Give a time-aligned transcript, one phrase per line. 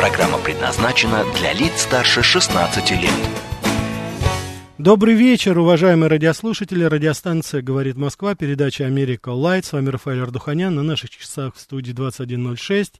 [0.00, 3.10] Программа предназначена для лиц старше 16 лет.
[4.78, 6.84] Добрый вечер, уважаемые радиослушатели.
[6.84, 9.66] Радиостанция «Говорит Москва», передача «Америка Лайт».
[9.66, 10.74] С вами Рафаэль Ардуханян.
[10.74, 12.92] На наших часах в студии 21.06.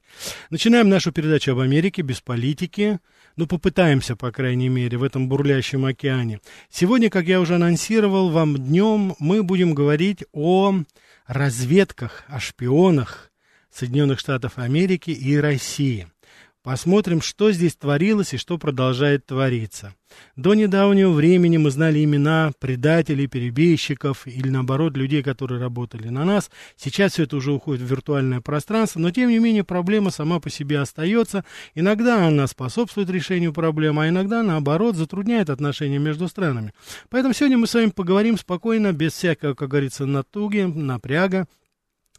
[0.51, 2.99] Начинаем нашу передачу об Америке без политики.
[3.35, 6.39] Ну, попытаемся, по крайней мере, в этом бурлящем океане.
[6.69, 10.75] Сегодня, как я уже анонсировал вам днем, мы будем говорить о
[11.25, 13.31] разведках, о шпионах
[13.73, 16.10] Соединенных Штатов Америки и России.
[16.63, 19.95] Посмотрим, что здесь творилось и что продолжает твориться.
[20.35, 26.51] До недавнего времени мы знали имена предателей, перебежчиков или, наоборот, людей, которые работали на нас.
[26.75, 30.51] Сейчас все это уже уходит в виртуальное пространство, но, тем не менее, проблема сама по
[30.51, 31.43] себе остается.
[31.73, 36.73] Иногда она способствует решению проблемы, а иногда, наоборот, затрудняет отношения между странами.
[37.09, 41.47] Поэтому сегодня мы с вами поговорим спокойно, без всякого, как говорится, натуги, напряга,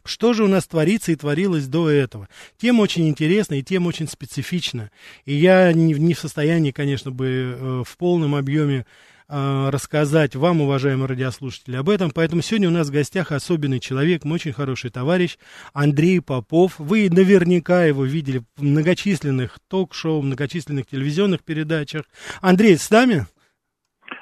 [0.05, 2.27] что же у нас творится и творилось до этого?
[2.57, 4.91] Тема очень интересная и тема очень специфична.
[5.25, 8.85] И я не, не в состоянии, конечно, бы э, в полном объеме
[9.29, 12.11] э, рассказать вам, уважаемые радиослушатели, об этом.
[12.11, 15.37] Поэтому сегодня у нас в гостях особенный человек, мой очень хороший товарищ
[15.73, 16.73] Андрей Попов.
[16.77, 22.03] Вы наверняка его видели в многочисленных ток-шоу, многочисленных телевизионных передачах.
[22.41, 23.27] Андрей, с нами?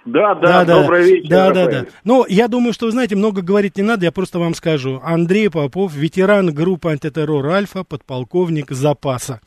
[0.05, 1.29] Да, да, да, добрый вечер.
[1.29, 1.85] Да, да, да.
[2.03, 4.99] Ну, я думаю, что, вы знаете, много говорить не надо, я просто вам скажу.
[5.03, 9.41] Андрей Попов, ветеран группы антитеррор «Альфа», подполковник запаса.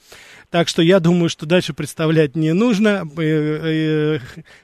[0.50, 3.02] Так что я думаю, что дальше представлять не нужно.
[3.18, 4.18] Э, э,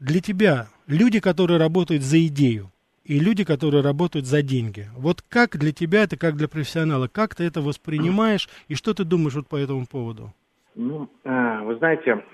[0.00, 2.70] для тебя люди, которые работают за идею,
[3.04, 4.86] и люди, которые работают за деньги.
[4.96, 9.04] Вот как для тебя это, как для профессионала, как ты это воспринимаешь, и что ты
[9.04, 10.32] думаешь вот по этому поводу?
[10.74, 12.24] Ну, э, вы знаете,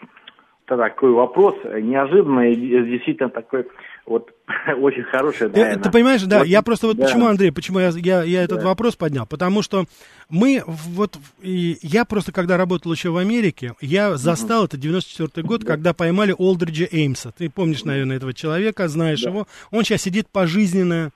[0.67, 3.67] такой вопрос неожиданный, действительно такой
[4.07, 4.31] вот
[4.81, 5.51] очень хороший.
[5.51, 7.05] Ты, ты понимаешь, да, вот, я просто вот да.
[7.05, 8.67] почему, Андрей, почему я, я, я этот да.
[8.67, 9.87] вопрос поднял, потому что
[10.29, 14.67] мы вот, и я просто когда работал еще в Америке, я застал, угу.
[14.67, 15.67] это 94 год, да.
[15.67, 19.31] когда поймали Олдриджа Эймса, ты помнишь, наверное, этого человека, знаешь да.
[19.31, 21.11] его, он сейчас сидит пожизненно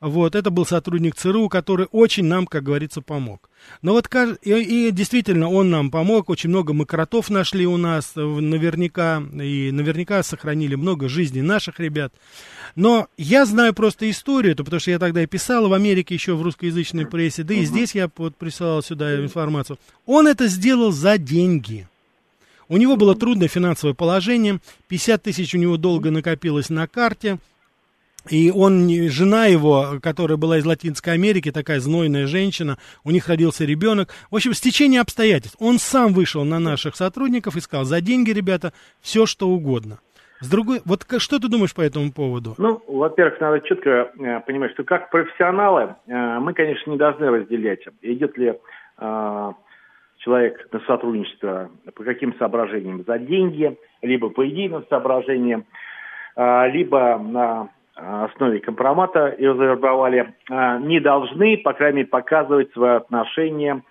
[0.00, 3.50] вот, это был сотрудник ЦРУ, который очень нам, как говорится, помог.
[3.82, 4.08] Но вот
[4.42, 9.22] и, и действительно он нам помог, очень много мы кротов нашли у нас э, наверняка,
[9.34, 12.14] и наверняка сохранили много жизней наших ребят.
[12.76, 16.34] Но я знаю просто историю, это потому что я тогда и писал в Америке еще
[16.34, 19.78] в русскоязычной прессе, да и здесь я вот присылал сюда информацию.
[20.06, 21.86] Он это сделал за деньги.
[22.68, 27.38] У него было трудное финансовое положение, 50 тысяч у него долго накопилось на карте–
[28.28, 33.64] и он, жена его, которая была из Латинской Америки, такая знойная женщина, у них родился
[33.64, 34.10] ребенок.
[34.30, 35.56] В общем, стечение обстоятельств.
[35.60, 40.00] Он сам вышел на наших сотрудников и сказал, за деньги, ребята, все что угодно.
[40.40, 42.54] С другой, вот что ты думаешь по этому поводу?
[42.56, 47.80] Ну, во-первых, надо четко э, понимать, что как профессионалы э, мы, конечно, не должны разделять,
[48.00, 48.54] идет ли
[48.98, 49.52] э,
[50.16, 55.66] человек на сотрудничество по каким соображениям за деньги, либо по идейным соображениям,
[56.36, 57.68] либо на
[58.00, 63.82] основе компромата ее завербовали, а, не должны, по крайней мере, показывать свое отношение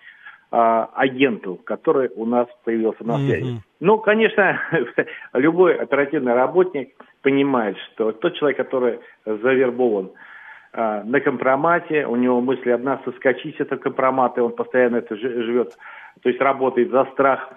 [0.52, 3.54] а, агенту, который у нас появился на связи.
[3.54, 3.62] Mm-hmm.
[3.82, 4.60] Ну, конечно,
[5.34, 10.12] любой оперативный работник понимает, что тот человек, который завербован
[10.74, 15.16] а, на компромате, у него мысли одна соскочить с этого компромата, и он постоянно это
[15.16, 15.78] живет,
[16.22, 17.52] то есть работает за страх,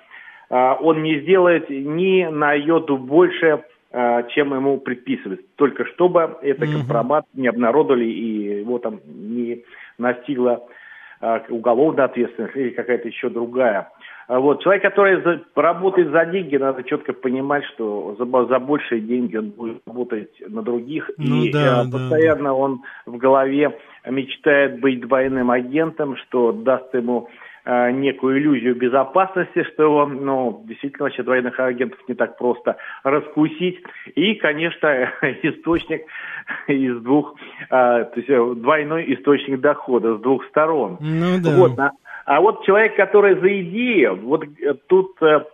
[0.50, 5.54] он не сделает ни на йоду больше чем ему предписывают.
[5.56, 9.64] Только чтобы это компромат не обнародовали и его там не
[9.98, 10.62] настигла
[11.20, 13.88] а, уголовная ответственность или какая-то еще другая.
[14.26, 19.00] А вот человек, который за, работает за деньги, надо четко понимать, что за, за большие
[19.00, 22.54] деньги он будет работать на других, ну, и да, э, постоянно да.
[22.54, 30.06] он в голове мечтает быть двойным агентом, что даст ему э, некую иллюзию безопасности, что
[30.06, 33.80] ну, действительно, вообще двойных агентов не так просто раскусить.
[34.14, 35.12] И, конечно,
[35.42, 36.02] источник
[36.66, 40.98] из двух, э, то есть э, двойной источник дохода с двух сторон.
[41.00, 41.56] Ну да.
[41.56, 41.92] Вот, а,
[42.24, 45.44] а вот человек, который за идею, вот э, тут э,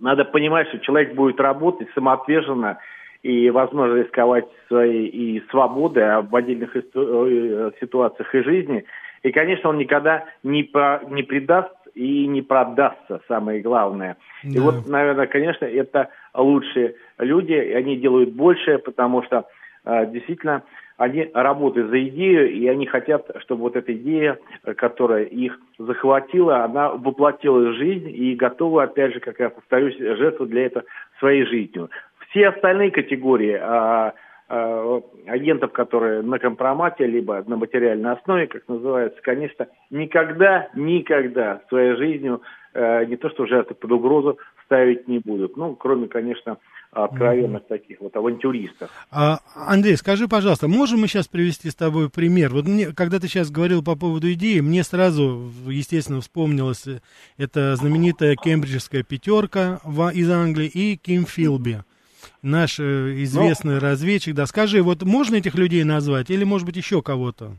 [0.00, 2.78] надо понимать, что человек будет работать самоотверженно
[3.22, 8.84] и, возможно, рисковать своей и свободой в отдельных э, ситуациях и жизни–
[9.22, 14.16] и, конечно, он никогда не, по, не предаст и не продастся, самое главное.
[14.42, 14.50] Да.
[14.50, 19.46] И вот, наверное, конечно, это лучшие люди, и они делают большее, потому что
[19.84, 20.62] э, действительно
[20.96, 24.38] они работают за идею, и они хотят, чтобы вот эта идея,
[24.76, 30.46] которая их захватила, она воплотилась в жизнь и готова, опять же, как я повторюсь, жертву
[30.46, 30.84] для этого
[31.18, 31.90] своей жизнью.
[32.30, 34.12] Все остальные категории Э,
[34.52, 42.42] агентов, которые на компромате, либо на материальной основе, как называется, конечно, никогда, никогда своей жизнью
[42.74, 45.56] э, не то что жертвы под угрозу ставить не будут.
[45.56, 46.58] Ну, кроме, конечно,
[46.90, 47.68] откровенных mm-hmm.
[47.68, 48.90] таких вот авантюристов.
[49.10, 52.50] А, Андрей, скажи, пожалуйста, можем мы сейчас привести с тобой пример?
[52.50, 56.86] Вот мне, когда ты сейчас говорил по поводу идеи, мне сразу, естественно, вспомнилась
[57.38, 61.78] эта знаменитая кембриджская пятерка в, из Англии и Ким Филби
[62.42, 62.82] наш э,
[63.22, 64.34] известный ну, разведчик.
[64.34, 67.52] Да, скажи, вот можно этих людей назвать или, может быть, еще кого-то?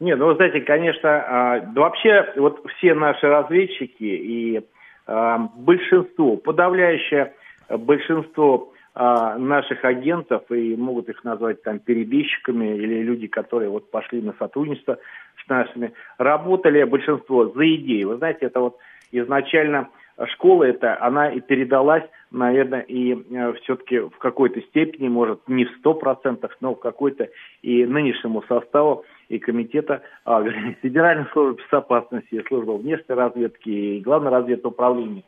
[0.00, 4.64] Нет, ну, вы знаете, конечно, а, да вообще вот все наши разведчики и
[5.06, 7.32] а, большинство, подавляющее
[7.68, 14.20] большинство а, наших агентов, и могут их назвать там перебежчиками или люди, которые вот пошли
[14.22, 14.98] на сотрудничество
[15.44, 18.04] с нашими, работали большинство за идеи.
[18.04, 18.78] Вы знаете, это вот
[19.10, 19.88] изначально
[20.34, 25.70] школа эта, она и передалась, наверное, и э, все-таки в какой-то степени, может, не в
[25.78, 27.28] сто процентах, но в какой-то
[27.62, 30.42] и нынешнему составу и комитета а,
[30.82, 35.24] Федеральной службы безопасности, и службы внешней разведки, и Главного разведного управления.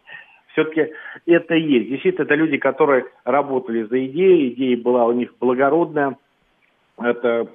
[0.53, 0.93] Все-таки
[1.27, 1.91] это и есть.
[1.91, 6.17] Действительно, это люди, которые работали за идею, идея была у них благородная,
[6.99, 7.47] это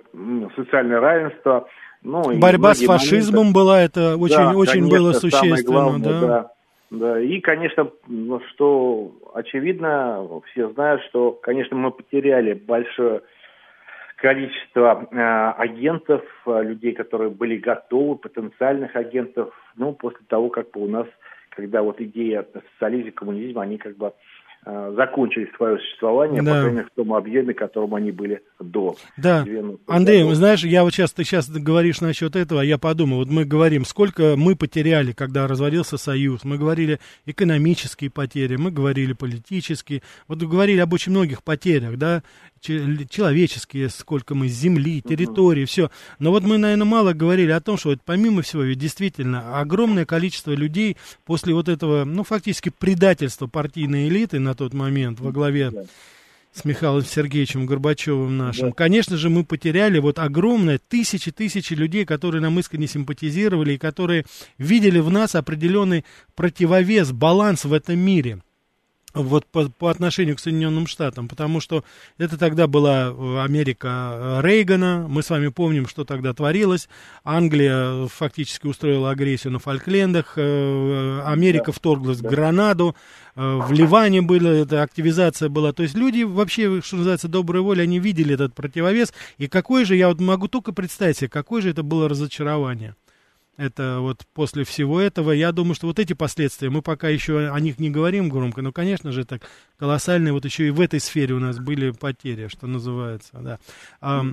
[0.56, 1.68] социальное равенство.
[2.04, 3.56] Ну, Борьба с фашизмом моменты.
[3.56, 5.64] была, это очень, да, очень конечно, было существенно.
[5.64, 6.20] Главное, да.
[6.20, 6.52] Да.
[6.92, 13.22] Да, и, конечно, ну, что очевидно, все знают, что, конечно, мы потеряли большое
[14.18, 20.82] количество э, агентов, э, людей, которые были готовы, потенциальных агентов, ну, после того, как бы
[20.82, 21.08] у нас,
[21.52, 24.12] когда вот идея социализма, коммунизма, они как бы
[24.64, 26.52] закончили свое существование, да.
[26.52, 28.96] по крайней мере, в том объеме, которым они были до.
[29.18, 29.44] Да.
[29.88, 30.36] Андрей, годов.
[30.36, 33.86] знаешь, я вот сейчас, ты сейчас говоришь насчет этого, а я подумал, вот мы говорим,
[33.86, 40.80] сколько мы потеряли, когда разводился Союз, мы говорили экономические потери, мы говорили политические, вот говорили
[40.80, 42.22] об очень многих потерях, да,
[42.62, 45.90] человеческие, сколько мы земли, территории, все.
[46.20, 50.06] Но вот мы, наверное, мало говорили о том, что вот помимо всего, ведь действительно огромное
[50.06, 55.72] количество людей после вот этого, ну, фактически предательства партийной элиты на тот момент во главе
[56.54, 58.70] с Михаилом Сергеевичем Горбачевым нашим.
[58.70, 58.76] Да.
[58.76, 64.26] Конечно же, мы потеряли вот огромное тысячи-тысячи людей, которые нам искренне симпатизировали и которые
[64.58, 68.42] видели в нас определенный противовес, баланс в этом мире.
[69.14, 71.84] Вот по, по отношению к Соединенным Штатам, потому что
[72.18, 76.88] это тогда была э, Америка э, Рейгана, мы с вами помним, что тогда творилось,
[77.26, 82.30] Англия фактически устроила агрессию на Фольклендах, э, Америка да, вторглась да.
[82.30, 82.96] в Гранаду,
[83.36, 88.00] в Ливане была эта активизация была, то есть люди вообще, что называется, доброй воли, они
[88.00, 91.84] видели этот противовес, и какой же, я вот могу только представить себе, какое же это
[91.84, 92.96] было разочарование.
[93.58, 97.60] Это вот после всего этого, я думаю, что вот эти последствия, мы пока еще о
[97.60, 99.44] них не говорим громко, но, конечно же, так
[99.78, 103.60] колоссальные, вот еще и в этой сфере у нас были потери, что называется,
[104.02, 104.26] да.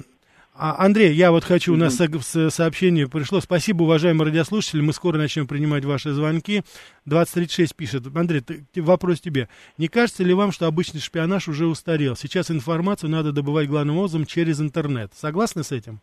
[0.60, 3.38] А, Андрей, я вот хочу, у нас сообщение пришло.
[3.38, 6.62] Спасибо, уважаемые радиослушатели, мы скоро начнем принимать ваши звонки.
[7.06, 8.02] 2036 пишет.
[8.12, 9.46] Андрей, ты, вопрос тебе.
[9.78, 12.16] Не кажется ли вам, что обычный шпионаж уже устарел?
[12.16, 15.14] Сейчас информацию надо добывать главным образом через интернет.
[15.14, 16.00] Согласны с этим?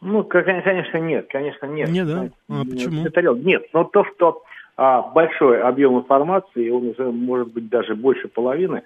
[0.00, 1.88] Ну, конечно, нет, конечно, нет.
[1.88, 2.28] Нет, да?
[2.48, 3.02] А почему?
[3.38, 4.44] Нет, но то, что
[4.76, 8.82] а, большой объем информации, он уже может быть даже больше половины,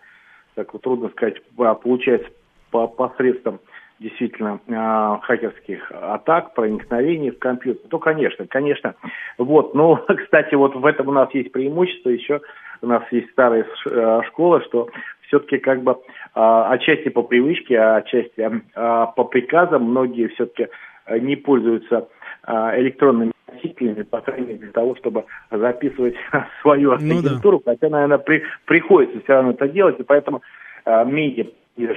[0.54, 2.30] так вот трудно сказать, а, получается
[2.70, 3.60] по посредством
[4.00, 8.94] действительно э, хакерских атак, проникновений в компьютер, то, конечно, конечно.
[9.38, 12.40] Вот, но, кстати, вот в этом у нас есть преимущество еще,
[12.80, 13.66] у нас есть старая
[14.26, 14.88] школа, что
[15.22, 15.96] все-таки как бы
[16.34, 20.68] а, отчасти по привычке, а отчасти а, по приказам многие все-таки
[21.20, 22.08] не пользуются
[22.44, 26.14] а, электронными носителями, по крайней мере, для того, чтобы записывать
[26.62, 27.72] свою архитектуру, ну, да.
[27.72, 30.42] хотя, наверное, при, приходится все равно это делать, и поэтому
[30.84, 31.46] а, медиа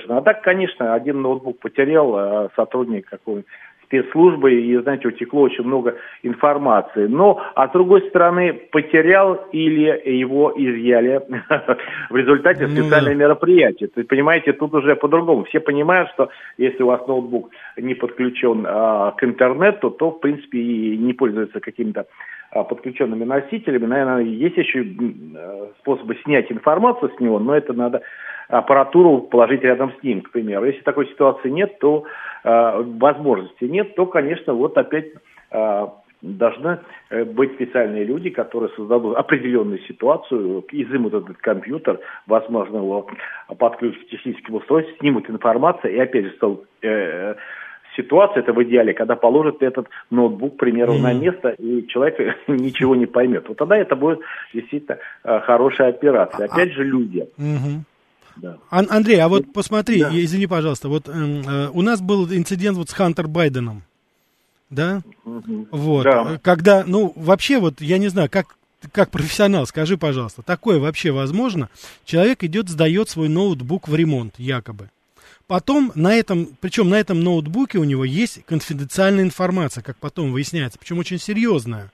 [0.09, 3.47] А так, конечно, один ноутбук потерял а, сотрудник какой-нибудь
[3.91, 7.07] спецслужбы, и, знаете, утекло очень много информации.
[7.07, 11.21] Но, а с другой стороны, потерял или его изъяли
[12.09, 13.87] в результате ну специального мероприятия.
[13.87, 15.43] То есть, понимаете, тут уже по-другому.
[15.43, 20.57] Все понимают, что если у вас ноутбук не подключен а, к интернету, то, в принципе,
[20.57, 22.05] и не пользуется какими-то
[22.51, 23.85] а, подключенными носителями.
[23.85, 24.85] Наверное, есть еще
[25.79, 28.01] способы снять информацию с него, но это надо
[28.51, 30.65] аппаратуру положить рядом с ним, к примеру.
[30.65, 32.03] Если такой ситуации нет, то
[32.43, 35.07] э, возможности нет, то, конечно, вот опять
[35.51, 35.87] э,
[36.21, 36.79] должны
[37.09, 43.07] э, быть специальные люди, которые создадут определенную ситуацию, изымут этот компьютер, возможно, его
[43.57, 46.35] подключат к техническому устройству, снимут информацию, и опять же,
[46.83, 47.35] э,
[47.95, 51.01] ситуация, это в идеале, когда положат этот ноутбук, к примеру, mm-hmm.
[51.01, 53.47] на место, и человек ничего не поймет.
[53.47, 54.19] Вот тогда это будет
[54.53, 56.47] действительно э, хорошая операция.
[56.47, 57.27] А, опять же, люди.
[57.37, 57.79] Mm-hmm.
[58.37, 58.57] Да.
[58.69, 60.09] Ан- Андрей, а вот посмотри, да.
[60.11, 63.83] извини, пожалуйста, вот э, э, у нас был инцидент вот с Хантер Байденом,
[64.69, 65.01] да?
[65.25, 65.67] Угу.
[65.71, 66.39] Вот, да.
[66.41, 68.55] когда, ну, вообще вот, я не знаю, как,
[68.91, 71.69] как профессионал, скажи, пожалуйста, такое вообще возможно?
[72.05, 74.89] Человек идет, сдает свой ноутбук в ремонт, якобы.
[75.47, 80.79] Потом на этом, причем на этом ноутбуке у него есть конфиденциальная информация, как потом выясняется,
[80.79, 81.91] причем очень серьезная.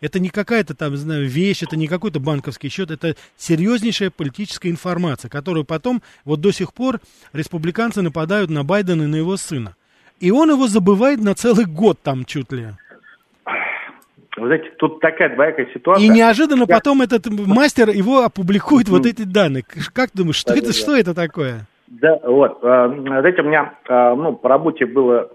[0.00, 5.28] Это не какая-то там, знаю, вещь, это не какой-то банковский счет, это серьезнейшая политическая информация,
[5.28, 7.00] которую потом, вот до сих пор,
[7.32, 9.76] республиканцы нападают на Байдена и на его сына.
[10.18, 12.68] И он его забывает на целый год там чуть ли.
[14.36, 16.04] Вы знаете, тут такая двоякая ситуация.
[16.04, 16.76] И неожиданно Я...
[16.76, 19.64] потом этот мастер его опубликует вот эти данные.
[19.92, 21.66] Как думаешь, что это, что это такое?
[21.88, 22.60] Да, вот.
[22.62, 25.28] Э, знаете, у меня э, ну, по работе было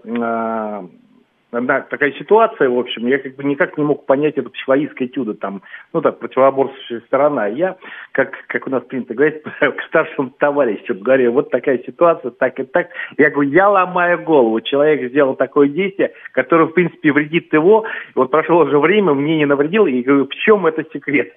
[1.56, 5.34] одна такая ситуация, в общем, я как бы никак не мог понять это психологическое этюдо,
[5.34, 7.46] там, ну так, противоборствующая сторона.
[7.46, 7.76] Я,
[8.12, 12.64] как, как у нас принято говорить, к старшему товарищу говорю, вот такая ситуация, так и
[12.64, 12.88] так.
[13.18, 14.60] Я говорю, я ломаю голову.
[14.60, 17.86] Человек сделал такое действие, которое, в принципе, вредит его.
[18.14, 21.32] Вот прошло уже время, мне не навредил, и говорю, в чем это секрет?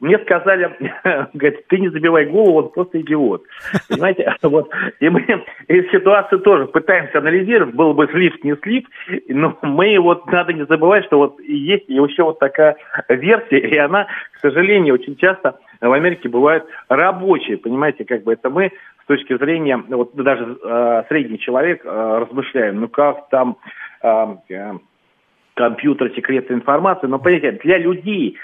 [0.00, 0.70] Мне сказали,
[1.34, 3.44] говорит, ты не забивай голову, он просто идиот.
[3.88, 4.70] Понимаете, вот,
[5.00, 5.20] и мы
[5.68, 8.84] из ситуации тоже пытаемся анализировать, был бы слив, не слив,
[9.28, 12.76] но мы вот надо не забывать, что вот есть еще вот такая
[13.08, 18.50] версия, и она, к сожалению, очень часто в Америке бывает рабочая, понимаете, как бы это
[18.50, 18.72] мы
[19.02, 23.56] с точки зрения, вот даже э, средний человек э, размышляем, ну как там
[24.02, 24.72] э, э
[25.54, 28.36] компьютер, секретная информация, но, понимаете, для людей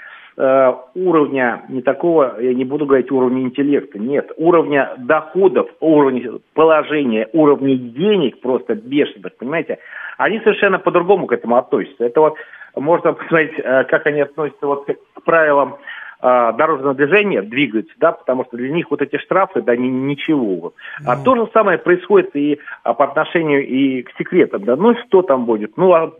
[0.43, 7.29] Э, уровня не такого, я не буду говорить уровня интеллекта, нет, уровня доходов, уровня положения,
[7.31, 9.77] уровня денег просто бешеных, понимаете,
[10.17, 12.05] они совершенно по-другому к этому относятся.
[12.05, 12.37] Это вот
[12.75, 15.75] можно посмотреть, э, как они относятся вот к правилам
[16.23, 20.73] э, дорожного движения, двигаются, да, потому что для них вот эти штрафы, да, ни, ничего.
[21.05, 21.23] А ну.
[21.23, 25.77] то же самое происходит и по отношению и к секретам, да, ну что там будет,
[25.77, 26.11] ну, а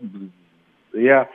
[0.92, 1.26] я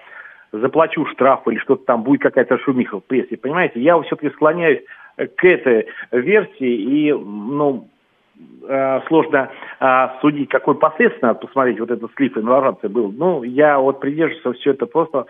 [0.52, 3.82] заплачу штраф или что-то там будет какая-то шумиха в прессе, понимаете?
[3.82, 4.82] Я все-таки склоняюсь
[5.16, 7.90] к этой версии и, ну,
[8.68, 9.50] э, сложно
[9.80, 13.12] э, судить, какой последствия надо посмотреть, вот этот слив информации был.
[13.12, 15.26] Ну, я вот придерживался все это просто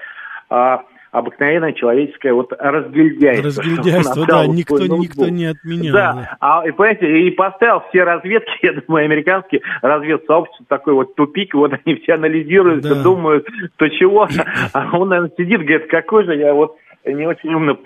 [0.50, 0.78] э,
[1.12, 3.64] обыкновенное человеческое вот разгильдяйство.
[3.64, 5.94] Разгильдяйство, да, никто, никто не отменял.
[5.94, 6.38] Да, да.
[6.40, 11.74] А, и, понимаете, и поставил все разведки, я думаю, американские разведсообщества, такой вот тупик, вот
[11.74, 13.02] они все анализируют, да.
[13.02, 13.48] думают,
[13.78, 14.28] то чего,
[14.74, 17.78] а он, наверное, сидит, говорит, какой же я вот не очень умно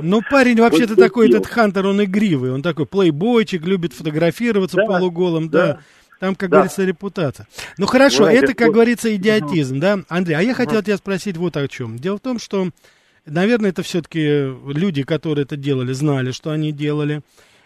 [0.00, 5.50] ну, парень вообще-то такой, этот Хантер, он игривый, он такой плейбойчик, любит фотографироваться да, полуголым,
[5.50, 5.66] да.
[5.66, 5.78] да.
[6.22, 6.58] Там, как да.
[6.58, 7.48] говорится, репутация.
[7.78, 8.74] Ну хорошо, Знаете, это, как вот...
[8.74, 10.04] говорится, идиотизм, да?
[10.08, 11.98] Андрей, а я хотел тебя спросить вот о чем.
[11.98, 12.70] Дело в том, что,
[13.26, 17.22] наверное, это все-таки люди, которые это делали, знали, что они делали.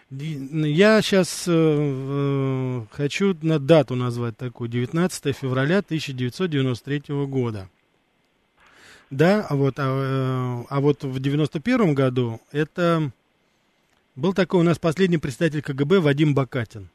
[0.08, 7.68] Я сейчас э, э, хочу на дату назвать такую, 19 февраля 1993 года.
[9.10, 13.10] Да, а вот, а, э, а вот в 91 году это
[14.14, 16.88] был такой у нас последний представитель КГБ Вадим Бакатин.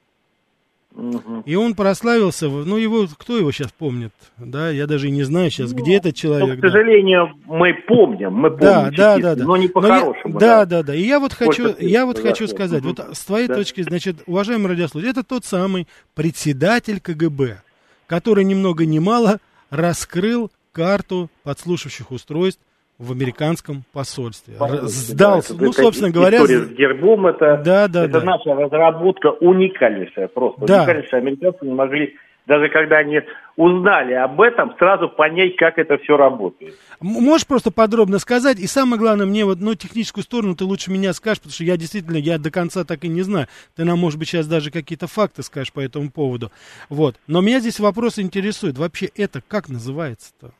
[1.45, 5.49] И он прославился, ну его, кто его сейчас помнит, да, я даже и не знаю
[5.49, 6.59] сейчас, ну, где этот человек.
[6.59, 7.53] к сожалению, да.
[7.53, 10.37] мы помним, мы помним, да, да, да, да, но не по-хорошему.
[10.37, 12.89] Да, да, да, и я вот хочу, я вот хочу сказать, угу.
[12.89, 13.55] вот с твоей да.
[13.55, 17.61] точки, значит, уважаемый радиослушатель, это тот самый председатель КГБ,
[18.07, 22.61] который ни много ни мало раскрыл карту подслушивающих устройств
[23.01, 24.55] в американском посольстве.
[24.57, 25.55] посольстве Сдался.
[25.55, 26.37] Да, ну, собственно говоря...
[26.37, 28.25] История с гербом, это, да, да, это да.
[28.25, 30.65] наша разработка уникальнейшая просто.
[30.65, 30.79] Да.
[30.79, 31.21] Уникальнейшая.
[31.21, 32.15] Американцы не могли
[32.47, 33.21] даже когда они
[33.55, 36.75] узнали об этом, сразу понять, как это все работает.
[36.99, 41.13] Можешь просто подробно сказать, и самое главное, мне вот, ну, техническую сторону ты лучше меня
[41.13, 43.47] скажешь, потому что я действительно, я до конца так и не знаю.
[43.75, 46.51] Ты нам, может быть, сейчас даже какие-то факты скажешь по этому поводу.
[46.89, 47.15] Вот.
[47.27, 48.77] Но меня здесь вопрос интересует.
[48.77, 50.51] Вообще это как называется-то?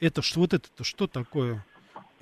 [0.00, 1.64] Это что, вот это-то что такое?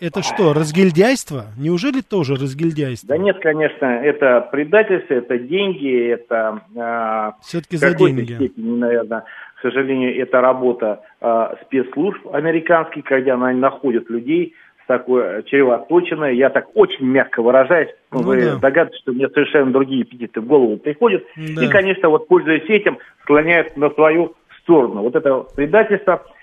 [0.00, 1.46] Это что, разгильдяйство?
[1.56, 3.08] Неужели тоже разгильдяйство?
[3.08, 6.62] Да нет, конечно, это предательство, это деньги, это...
[6.74, 8.34] Э, Все-таки за деньги.
[8.34, 9.24] Степени, наверное,
[9.56, 16.50] к сожалению, это работа э, спецслужб американских, когда они находят людей с такой чревоточенной, я
[16.50, 18.56] так очень мягко выражаюсь, ну, вы да.
[18.56, 21.64] догадываетесь, что мне совершенно другие аппетиты в голову приходят, да.
[21.64, 25.02] и, конечно, вот пользуясь этим, склоняют на свою сторону.
[25.02, 26.24] Вот это предательство–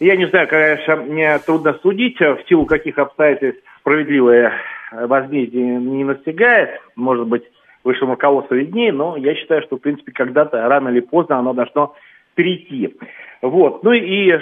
[0.00, 4.52] я не знаю, конечно, мне трудно судить, в силу каких обстоятельств справедливое
[4.92, 6.80] возмездие не настигает.
[6.96, 7.44] Может быть,
[7.84, 11.94] высшему руководству виднее, но я считаю, что, в принципе, когда-то, рано или поздно, оно должно
[12.34, 12.96] перейти.
[13.42, 13.84] Вот.
[13.84, 14.36] Ну и э,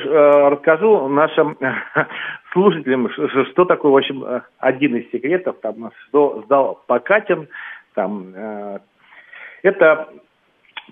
[0.49, 1.59] расскажу нашим
[2.53, 7.49] слушателям, что такое, в общем, один из секретов, там, что сдал Покатин.
[7.95, 8.79] Там, э,
[9.63, 10.09] это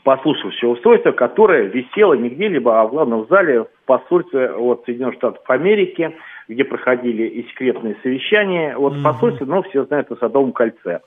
[0.02, 5.42] послушавшего устройство, которое висело не где-либо, а в главном зале в посольстве от Соединенных Штатов
[5.48, 6.14] Америки,
[6.48, 8.76] где проходили и секретные совещания.
[8.76, 9.02] Вот mm-hmm.
[9.02, 11.00] посольство, ну, все знают, на Садовом кольце.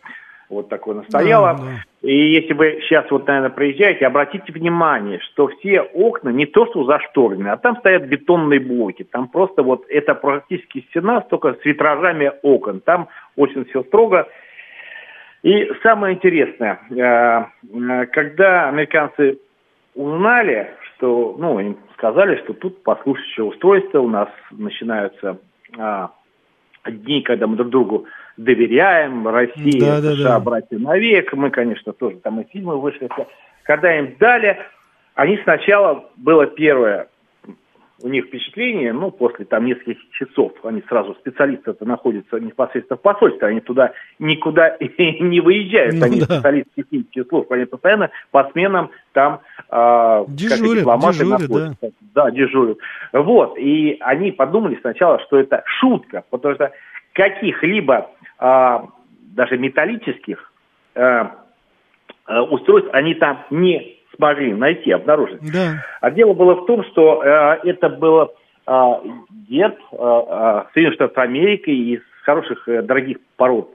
[0.50, 1.55] Вот такое настояло.
[1.57, 2.07] Да, да.
[2.07, 6.83] И если вы сейчас вот, наверное, проезжаете, обратите внимание, что все окна не то что
[6.83, 9.03] зашторены, а там стоят бетонные блоки.
[9.03, 12.81] Там просто вот это практически стена, только с витражами окон.
[12.81, 14.27] Там очень все строго.
[15.43, 19.39] И самое интересное, э, э, когда американцы
[19.93, 25.38] узнали, что, ну, им сказали, что тут послушающее устройство, у нас начинаются
[25.77, 26.12] а,
[26.85, 28.05] дни, когда мы друг другу
[28.38, 30.39] доверяем, Россия, да, да, США, да.
[30.39, 33.09] братья навек, мы, конечно, тоже там и фильмы вышли.
[33.63, 34.57] Когда им дали,
[35.13, 37.07] они сначала, было первое,
[38.01, 43.01] у них впечатление, ну, после там нескольких часов, они сразу, специалисты это находятся непосредственно в
[43.01, 46.25] посольстве, они туда никуда не выезжают, ну, они да.
[46.25, 51.77] специалисты технических служб, они постоянно по сменам там э, дежурят, дипломаты дежурят, находятся.
[51.82, 52.23] Да.
[52.25, 52.77] да, дежурят.
[53.13, 56.71] Вот, и они подумали сначала, что это шутка, потому что
[57.13, 58.79] каких-либо э,
[59.36, 60.51] даже металлических
[60.95, 61.25] э,
[62.49, 65.41] устройств они там не смогли найти, обнаружить.
[65.52, 65.84] Да.
[66.02, 68.93] А дело было в том, что э, это был э,
[69.49, 73.69] герб э, э, Соединенных Штатов Америки из хороших, э, дорогих пород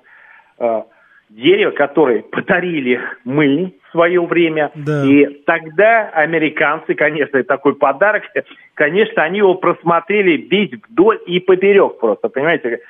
[0.58, 0.82] э,
[1.30, 4.70] дерева, которые подарили мы в свое время.
[4.74, 5.04] Да.
[5.04, 8.22] И тогда американцы, конечно, такой подарок,
[8.74, 12.80] конечно, они его просмотрели весь вдоль и поперек просто, понимаете?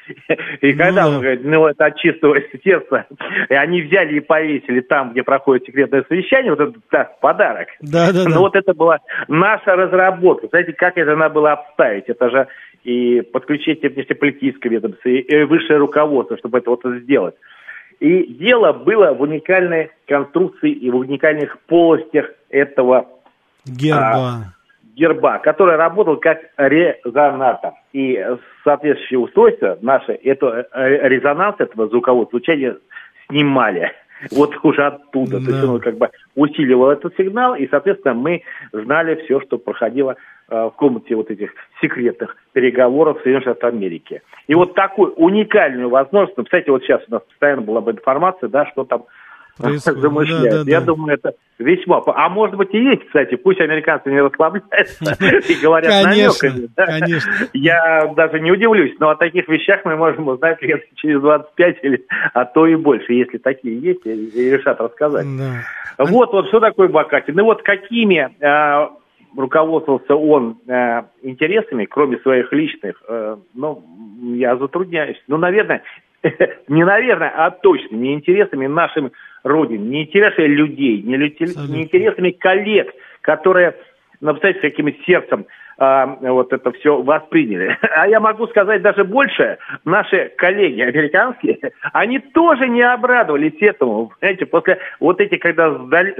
[0.60, 3.06] И когда ну, он говорит, ну это от чистого сердца,
[3.48, 7.68] и они взяли и повесили там, где проходит секретное совещание, вот этот да, подарок.
[7.80, 8.38] Да, да, ну да.
[8.38, 8.98] вот это была
[9.28, 10.48] наша разработка.
[10.48, 12.08] Знаете, как это надо было обставить?
[12.08, 12.48] Это же
[12.84, 17.34] и подключить внешнеполитическое ведомство, и высшее руководство, чтобы это вот сделать.
[18.00, 23.08] И дело было в уникальной конструкции и в уникальных полостях этого
[23.66, 24.42] герба, а,
[24.94, 27.72] герба который работал как резонатор.
[27.92, 28.24] И
[28.62, 32.76] соответствующее устройство наше, это э, резонанс этого звукового звучания
[33.28, 33.92] снимали
[34.30, 35.40] вот уже оттуда.
[35.40, 35.46] Да.
[35.46, 40.16] То есть он как бы усиливал этот сигнал, и, соответственно, мы знали все, что проходило
[40.48, 44.22] в комнате вот этих секретных переговоров Соединенных Штатов Америки.
[44.46, 48.48] И вот такую уникальную возможность, ну, кстати, вот сейчас у нас постоянно была бы информация,
[48.48, 49.04] да, что там
[49.58, 50.00] происходит.
[50.00, 50.50] замышляют.
[50.50, 50.86] Да, да, Я да.
[50.86, 52.02] думаю, это весьма...
[52.06, 55.16] А может быть и есть, кстати, пусть американцы не расслабляются
[55.52, 56.68] и говорят намеками.
[56.74, 57.32] Конечно.
[57.52, 62.06] Я даже не удивлюсь, но о таких вещах мы можем узнать лет через 25 или
[62.32, 65.26] а то и больше, если такие есть, и решат рассказать.
[65.98, 67.34] Вот, вот что такое Бакатин.
[67.34, 68.92] Ну вот какими а,
[69.36, 73.82] руководствовался он э, интересами, кроме своих личных, э, ну,
[74.34, 75.22] я затрудняюсь.
[75.26, 75.82] Ну, наверное,
[76.68, 79.12] не наверное, а точно не интересами нашим
[79.44, 83.76] родин, не интересами людей, не, не интересами коллег, которые,
[84.20, 85.46] ну, представляете, каким сердцем
[85.80, 87.78] а, вот это все восприняли.
[87.98, 91.58] А я могу сказать даже больше, наши коллеги американские,
[91.92, 94.12] они тоже не обрадовались этому.
[94.18, 96.14] Знаете, после вот эти, когда сдали,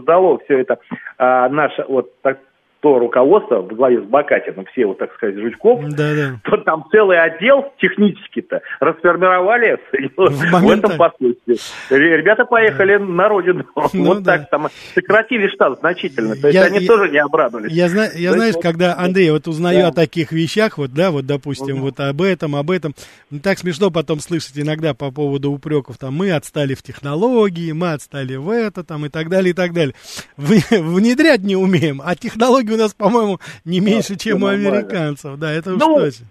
[0.00, 0.78] сдало все это
[1.16, 2.38] а, наше вот так,
[2.80, 6.40] то руководство в главе с Бакатином, все вот, так сказать, Жучков, да, да.
[6.44, 9.78] то там целый отдел технически-то расформировали
[10.16, 11.56] в, в этом послушстве.
[11.90, 13.64] Ребята поехали на родину.
[13.92, 14.38] Ну, вот да.
[14.38, 16.36] так, там сократили штат значительно.
[16.36, 17.72] То есть я, они я, тоже не обрадовались.
[17.72, 19.88] Я, зна, я знаешь, вот, когда, Андрей, вот узнаю да.
[19.88, 21.86] о таких вещах, вот, да, вот, допустим, угу.
[21.86, 22.94] вот об этом, об этом,
[23.42, 28.36] так смешно потом слышать иногда по поводу упреков, там, мы отстали в технологии, мы отстали
[28.36, 29.94] в это, там, и так далее, и так далее.
[30.36, 35.38] Внедрять не умеем, а технологии налоги у нас, по-моему, не меньше, да, чем у американцев.
[35.38, 36.26] Да, это уж ну, точно.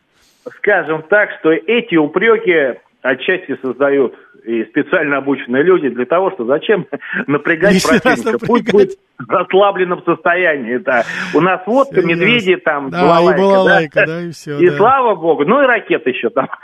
[0.58, 4.16] Скажем так, что эти упреки отчасти создают
[4.48, 6.88] и специально обученные люди для того, что зачем
[7.28, 8.46] напрягать Лишний противника.
[8.46, 10.78] Пусть будет в расслабленном состоянии.
[10.78, 11.04] Да.
[11.34, 13.40] У нас водка, медведи, там, да, балалайка.
[13.40, 14.58] И балалайка, да, да и все.
[14.60, 14.78] И да.
[14.78, 16.48] слава богу, ну и ракеты еще там.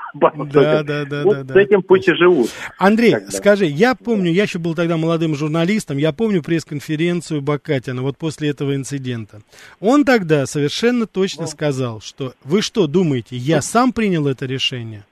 [0.54, 1.24] Да, да, да.
[1.24, 2.50] Вот да, с этим пусть и живут.
[2.78, 3.32] Андрей, тогда.
[3.32, 8.50] скажи, я помню, я еще был тогда молодым журналистом, я помню пресс-конференцию Бакатина вот после
[8.50, 9.39] этого инцидента.
[9.82, 11.48] Он тогда совершенно точно ну.
[11.48, 15.04] сказал, что вы что думаете, я сам принял это решение?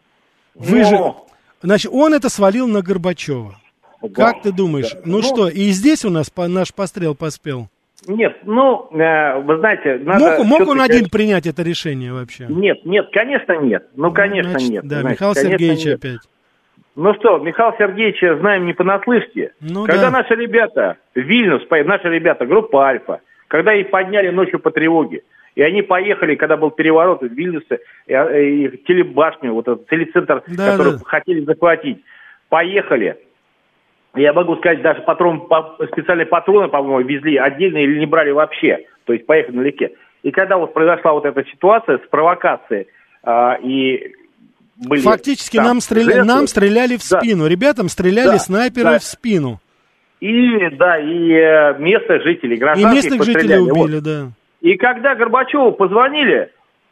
[0.53, 0.95] Вы же...
[1.61, 3.55] Значит, он это свалил на Горбачева.
[4.01, 4.09] Да.
[4.09, 4.91] Как ты думаешь?
[4.93, 5.01] Да.
[5.05, 7.67] Ну, ну что, и здесь у нас по, наш пострел поспел?
[8.07, 9.99] Нет, ну, э, вы знаете...
[10.03, 12.47] Надо мог мог он один принять это решение вообще?
[12.49, 13.87] Нет, нет, конечно нет.
[13.95, 14.87] Ну, конечно Значит, нет.
[14.87, 15.99] Да, знаете, Михаил Сергеевич нет.
[15.99, 16.19] опять.
[16.95, 19.53] Ну что, Михаил Сергеевича знаем не понаслышке.
[19.61, 20.17] Ну, когда да.
[20.19, 25.21] наши ребята, Вильнюс, наши ребята, группа Альфа, когда их подняли ночью по тревоге,
[25.55, 30.71] и они поехали, когда был переворот в Вильнюсе, и, и телебашню, вот этот телецентр, да,
[30.71, 30.99] который да.
[31.05, 32.03] хотели захватить,
[32.49, 33.17] поехали.
[34.15, 35.47] Я могу сказать, даже патрон,
[35.91, 38.85] специальные патроны, по-моему, везли отдельно или не брали вообще.
[39.05, 39.91] То есть поехали налегке.
[40.23, 42.87] И когда вот произошла вот эта ситуация с провокацией,
[43.23, 44.13] а, и
[44.77, 45.01] были...
[45.01, 46.05] Фактически там, нам, стреля...
[46.05, 47.49] жертвы, нам стреляли в спину, да.
[47.49, 48.99] ребятам стреляли да, снайперы да.
[48.99, 49.59] в спину.
[50.19, 54.03] И, да, и э, местных жителей, гражданских И местных жителей убили, вот.
[54.03, 54.31] да.
[54.61, 56.51] И когда Горбачеву позвонили,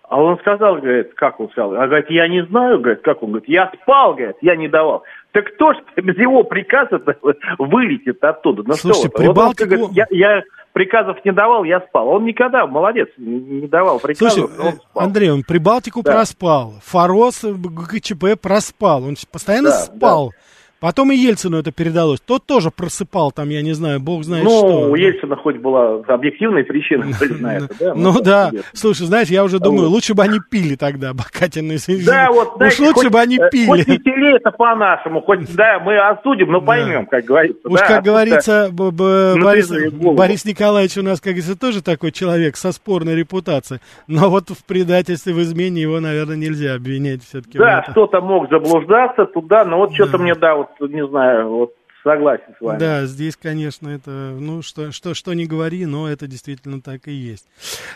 [0.10, 1.76] а он сказал, говорит, как он сказал?
[1.76, 5.04] А говорит, я не знаю, говорит, как он говорит, я спал, говорит, я не давал.
[5.32, 7.00] Так кто ж без его приказа
[7.60, 8.64] вылетит оттуда?
[8.66, 9.70] Ну Слушайте, что Прибалтику...
[9.70, 12.08] вот он, говорит, я, я приказов не давал, я спал.
[12.10, 15.04] Он никогда, молодец, не давал приказов, Слушай, он спал.
[15.04, 16.12] Андрей, он Прибалтику да.
[16.12, 20.32] проспал, Форос ГКЧП проспал, он постоянно да, спал.
[20.32, 20.49] Да.
[20.80, 22.22] Потом и Ельцину это передалось.
[22.22, 24.68] Тот тоже просыпал там, я не знаю, бог знает ну, что.
[24.68, 27.06] Ну, у Ельцина хоть была объективная причина
[27.40, 27.94] на это, да?
[27.96, 28.52] Ну да.
[28.74, 31.70] Слушай, знаешь, я уже думаю, лучше бы они пили тогда, Бакатин
[32.06, 33.68] Да, вот, Уж лучше бы они э, пили.
[33.68, 37.60] Хоть веселее это по-нашему, хоть, да, мы осудим, но поймем, как говорится.
[37.68, 43.82] Уж, как говорится, Борис Николаевич у нас, как говорится, тоже такой человек со спорной репутацией.
[44.08, 47.58] Но вот в предательстве, в измене его, наверное, нельзя обвинять все-таки.
[47.58, 52.56] Да, кто-то мог заблуждаться туда, но вот что-то мне, да, вот не знаю, вот согласен
[52.58, 52.80] с вами.
[52.80, 57.12] Да, здесь, конечно, это, ну, что, что, что не говори, но это действительно так и
[57.12, 57.48] есть.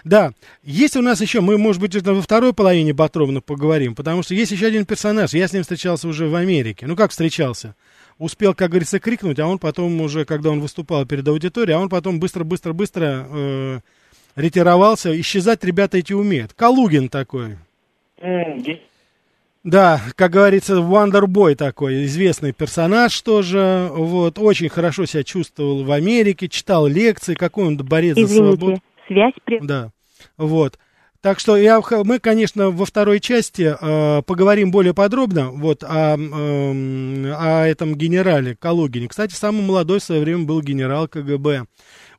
[0.03, 0.31] Да,
[0.63, 4.33] есть у нас еще, мы, может быть, это во второй половине Батровна поговорим, потому что
[4.33, 6.85] есть еще один персонаж, я с ним встречался уже в Америке.
[6.87, 7.75] Ну, как встречался?
[8.19, 11.89] Успел, как говорится, крикнуть, а он потом уже, когда он выступал перед аудиторией, а он
[11.89, 13.79] потом быстро-быстро-быстро э,
[14.35, 15.19] ретировался.
[15.19, 16.53] Исчезать ребята эти умеют.
[16.53, 17.57] Калугин такой.
[18.21, 18.79] Mm,
[19.63, 26.49] да, как говорится, Boy такой, известный персонаж тоже, вот, очень хорошо себя чувствовал в Америке,
[26.49, 28.81] читал лекции, какой он борец Извините, за свободу.
[29.07, 29.59] связь при...
[29.59, 29.91] Да,
[30.37, 30.77] вот.
[31.21, 37.33] Так что я, мы, конечно, во второй части э, поговорим более подробно вот, о, э,
[37.33, 39.07] о этом генерале Калугине.
[39.07, 41.63] Кстати, самый молодой в свое время был генерал КГБ.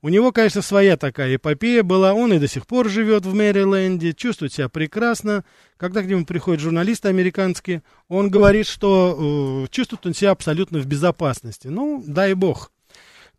[0.04, 2.12] У него, конечно, своя такая эпопея была.
[2.12, 5.46] Он и до сих пор живет в Мэриленде, чувствует себя прекрасно.
[5.78, 10.84] Когда к нему приходит журналист американский, он говорит, что э, чувствует он себя абсолютно в
[10.84, 11.68] безопасности.
[11.68, 12.70] Ну, дай бог,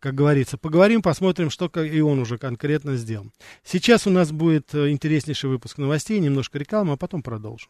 [0.00, 0.58] как говорится.
[0.58, 3.30] Поговорим, посмотрим, что и он уже конкретно сделал.
[3.64, 7.68] Сейчас у нас будет э, интереснейший выпуск новостей, немножко рекламы, а потом продолжим.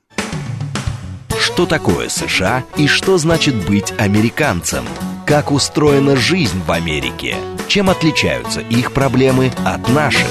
[1.38, 4.86] Что такое США и что значит быть американцем?
[5.26, 7.34] Как устроена жизнь в Америке?
[7.66, 10.28] Чем отличаются их проблемы от наших?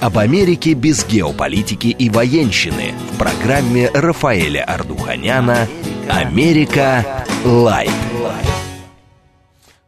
[0.00, 5.68] Об Америке без геополитики и военщины в программе Рафаэля Ардуханяна
[6.08, 7.26] «Америка.
[7.44, 7.90] Лайт».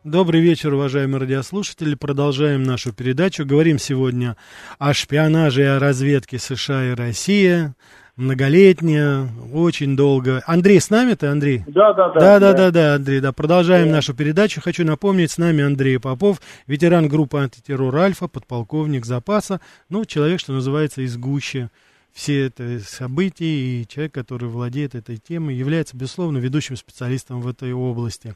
[0.05, 1.95] Добрый вечер, уважаемые радиослушатели.
[1.95, 3.47] Продолжаем нашу передачу.
[3.47, 4.37] Говорим сегодня
[4.79, 7.73] о шпионаже и о разведке США и России
[8.17, 10.43] многолетняя, очень долго.
[10.47, 11.65] Андрей с нами ты, Андрей?
[11.67, 12.21] Да, да, да.
[12.21, 13.33] Да, да, да, да, Андрей, да.
[13.33, 13.97] Продолжаем да.
[13.97, 14.61] нашу передачу.
[14.61, 20.53] Хочу напомнить, с нами Андрей Попов, ветеран группы антитеррор Альфа, подполковник запаса, ну, человек, что
[20.53, 21.71] называется, из гуще
[22.13, 27.73] все это события, и человек, который владеет этой темой, является, безусловно, ведущим специалистом в этой
[27.73, 28.35] области.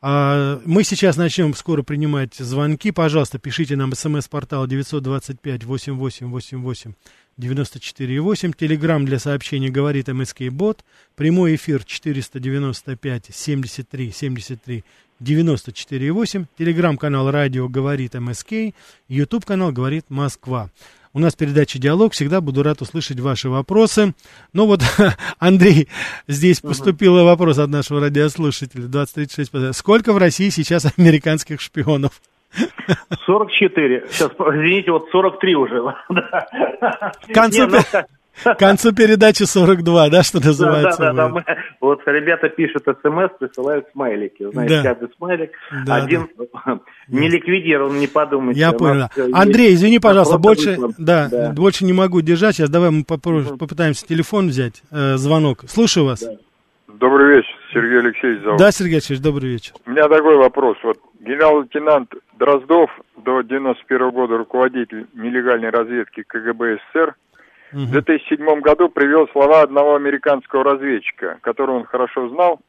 [0.00, 2.90] А, мы сейчас начнем скоро принимать звонки.
[2.90, 6.94] Пожалуйста, пишите нам смс-портал 925 8888
[7.40, 8.54] 94,8.
[8.56, 10.84] Телеграмм для сообщений говорит МСК Бот.
[11.16, 14.84] Прямой эфир 495 73 73
[15.20, 16.46] 94,8.
[16.58, 18.74] Телеграм-канал радио говорит МСК.
[19.08, 20.70] Ютуб канал говорит Москва.
[21.12, 22.12] У нас передача «Диалог».
[22.12, 24.14] Всегда буду рад услышать ваши вопросы.
[24.52, 24.80] Ну вот,
[25.38, 25.88] Андрей,
[26.28, 28.86] здесь поступил вопрос от нашего радиослушателя.
[28.86, 29.76] 2036.
[29.76, 32.20] Сколько в России сейчас американских шпионов?
[33.26, 34.06] 44.
[34.10, 35.82] Сейчас, извините, вот 43 уже.
[36.08, 37.78] К концу, Не, ну,
[38.44, 40.98] к концу передачи 42, да, что называется?
[40.98, 41.28] Да, да, да.
[41.28, 41.44] Мы,
[41.80, 44.50] вот ребята пишут смс, присылают смайлики.
[44.50, 44.82] Знаете, да.
[44.82, 45.50] каждый смайлик.
[45.84, 46.80] Да, один да.
[47.08, 48.58] не ликвидирован, не подумайте.
[48.58, 49.08] Я понял.
[49.32, 52.56] Андрей, извини, пожалуйста, больше, да, да, больше не могу держать.
[52.56, 55.64] Сейчас давай мы попытаемся телефон взять, э, звонок.
[55.68, 56.20] Слушаю вас.
[56.20, 56.32] Да.
[57.00, 58.58] Добрый вечер, Сергей Алексеевич зовут.
[58.58, 59.72] Да, Сергей Алексеевич, добрый вечер.
[59.86, 60.76] У меня такой вопрос.
[60.82, 67.14] Вот генерал-лейтенант Дроздов до 91 года руководитель нелегальной разведки КГБ СССР
[67.72, 67.80] угу.
[67.84, 72.60] в 2007 году привел слова одного американского разведчика, которого он хорошо знал,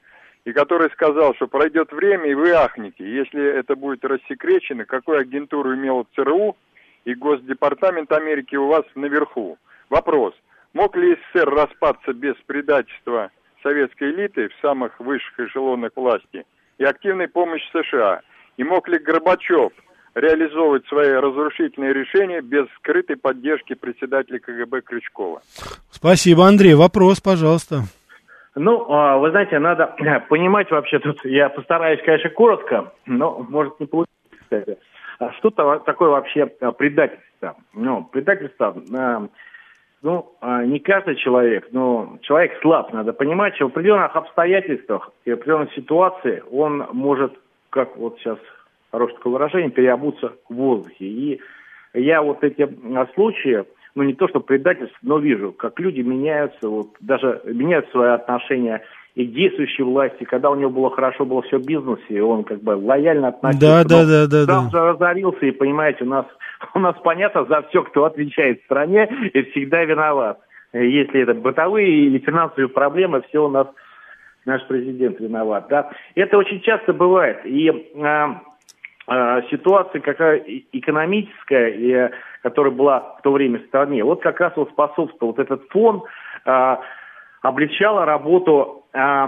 [0.45, 5.75] и который сказал, что пройдет время, и вы ахнете, если это будет рассекречено, какую агентуру
[5.75, 6.55] имел ЦРУ
[7.03, 9.57] и Госдепартамент Америки у вас наверху.
[9.89, 10.33] Вопрос.
[10.73, 13.29] Мог ли СССР распаться без предательства
[13.63, 16.45] советской элиты в самых высших эшелонах власти
[16.77, 18.21] и активной помощи США?
[18.57, 19.71] И мог ли Горбачев
[20.15, 25.41] реализовывать свои разрушительные решения без скрытой поддержки председателя КГБ Крючкова?
[25.89, 26.73] Спасибо, Андрей.
[26.73, 27.83] Вопрос, пожалуйста.
[28.55, 29.95] Ну, а, вы знаете, надо
[30.29, 34.77] понимать вообще тут, я постараюсь, конечно, коротко, но может не получиться, кстати.
[35.19, 37.55] А что такое вообще предательство?
[37.73, 38.75] Ну, предательство
[40.01, 45.31] ну, а, не каждый человек, но человек слаб, надо понимать, что в определенных обстоятельствах и
[45.31, 47.33] в определенной ситуации он может,
[47.69, 48.39] как вот сейчас
[48.91, 51.05] хорошее такое выражение, переобуться в воздухе.
[51.05, 51.39] И
[51.93, 56.67] я вот эти а, случаи, ну не то что предательство, но вижу, как люди меняются,
[56.67, 58.81] вот даже меняют свои отношения
[59.13, 62.43] и к действующей власти, когда у него было хорошо, было все в бизнесе, и он
[62.43, 63.59] как бы лояльно относился.
[63.59, 64.45] Да, да, да, да.
[64.45, 64.93] Сам да.
[64.93, 66.25] разорился, и понимаете, у нас
[66.73, 70.39] у нас понятно за все, кто отвечает в стране, и всегда виноват.
[70.73, 73.67] Если это бытовые или финансовые проблемы, все у нас
[74.45, 75.67] наш президент виноват.
[75.69, 75.91] Да?
[76.15, 77.45] Это очень часто бывает.
[77.45, 78.27] И э,
[79.07, 84.53] э, ситуация какая экономическая, и, которая была в то время в стране, вот как раз
[84.55, 86.03] вот способствовал вот этот фон,
[86.45, 86.77] э,
[87.41, 89.27] облегчала работу э,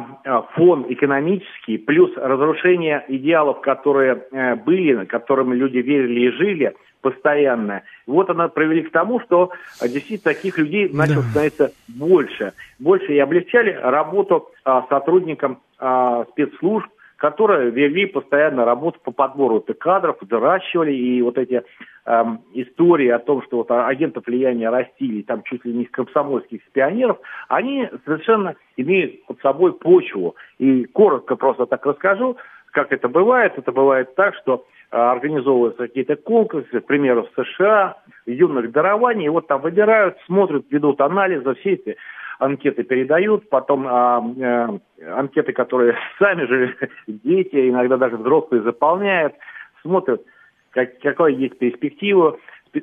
[0.54, 7.84] фон экономический, плюс разрушение идеалов, которые э, были, которыми люди верили и жили, постоянная.
[8.08, 11.30] Вот она привели к тому, что а, действительно таких людей начало да.
[11.30, 12.54] становиться больше.
[12.80, 20.18] Больше и облегчали работу а, сотрудникам а, спецслужб, которые вели постоянно работу по подбору кадров,
[20.22, 21.64] выращивали, и вот эти
[22.06, 22.24] э,
[22.54, 27.18] истории о том, что вот агентов влияния растили, там чуть ли не из комсомольских пионеров,
[27.48, 30.36] они совершенно имеют под собой почву.
[30.58, 32.38] И коротко просто так расскажу,
[32.72, 33.54] как это бывает.
[33.58, 39.30] Это бывает так, что а, организовываются какие-то конкурсы, к примеру, в США, юных дарований, и
[39.30, 41.98] вот там выбирают, смотрят, ведут анализы, все эти
[42.44, 44.80] анкеты передают, потом а, а,
[45.18, 46.76] анкеты, которые сами же
[47.08, 49.34] дети, иногда даже взрослые заполняют,
[49.82, 50.24] смотрят,
[50.72, 52.38] как, какая есть перспектива.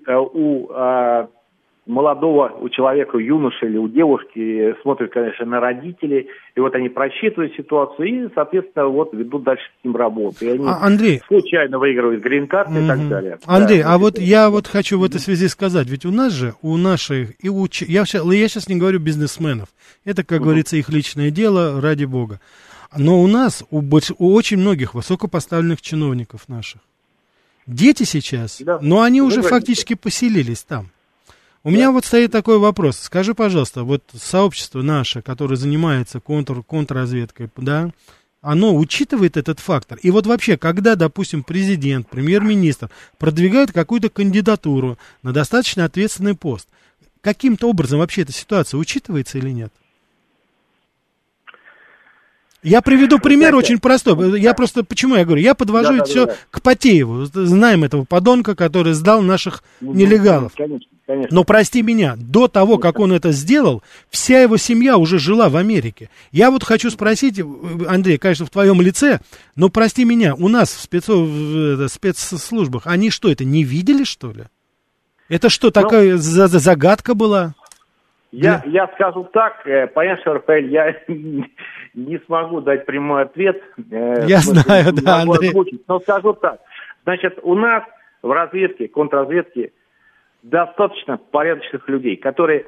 [0.07, 1.29] Э, у а,
[1.90, 7.55] молодого у человека, юноши или у девушки смотрят, конечно, на родителей, и вот они просчитывают
[7.55, 10.37] ситуацию и, соответственно, вот ведут дальше с ним работу.
[10.44, 12.85] И они а, Андрей, случайно выигрывают грин-карты угу.
[12.85, 13.38] и так далее.
[13.44, 16.55] Андрей, да, а вот я вот хочу в этой связи сказать, ведь у нас же,
[16.62, 19.68] у наших, и у, я, сейчас, я сейчас не говорю бизнесменов,
[20.05, 20.46] это, как угу.
[20.46, 22.40] говорится, их личное дело, ради бога.
[22.96, 26.81] Но у нас, у, больш, у очень многих высокопоставленных чиновников наших,
[27.66, 28.79] дети сейчас, да.
[28.81, 29.57] но они Вы уже говорите.
[29.57, 30.87] фактически поселились там.
[31.62, 32.99] У меня вот стоит такой вопрос.
[32.99, 37.90] Скажи, пожалуйста, вот сообщество наше, которое занимается контр, контрразведкой, да,
[38.40, 39.99] оно учитывает этот фактор?
[40.03, 46.66] И вот вообще, когда, допустим, президент, премьер-министр продвигает какую-то кандидатуру на достаточно ответственный пост,
[47.20, 49.73] каким-то образом вообще эта ситуация учитывается или нет?
[52.62, 54.38] Я приведу пример очень простой.
[54.40, 56.38] Я просто, почему я говорю, я подвожу да, да, все да, да.
[56.51, 57.25] к Потееву.
[57.25, 60.53] Знаем этого подонка, который сдал наших ну, нелегалов.
[60.55, 61.35] Конечно, конечно.
[61.35, 65.57] Но прости меня, до того, как он это сделал, вся его семья уже жила в
[65.57, 66.09] Америке.
[66.31, 67.40] Я вот хочу спросить,
[67.88, 69.18] Андрей, конечно, в твоем лице,
[69.57, 74.31] но прости меня, у нас в, спецо, в спецслужбах, они что, это не видели, что
[74.31, 74.44] ли?
[75.29, 77.55] Это что, ну, такая загадка была?
[78.31, 83.61] Я, я скажу так, э, понятно, Рафаэль, я не смогу дать прямой ответ.
[83.90, 85.49] Э, я знаю, да, Андрей.
[85.49, 86.61] Озвучить, но скажу так.
[87.03, 87.83] Значит, у нас
[88.23, 89.73] в разведке, контрразведке
[90.42, 92.66] достаточно порядочных людей, которые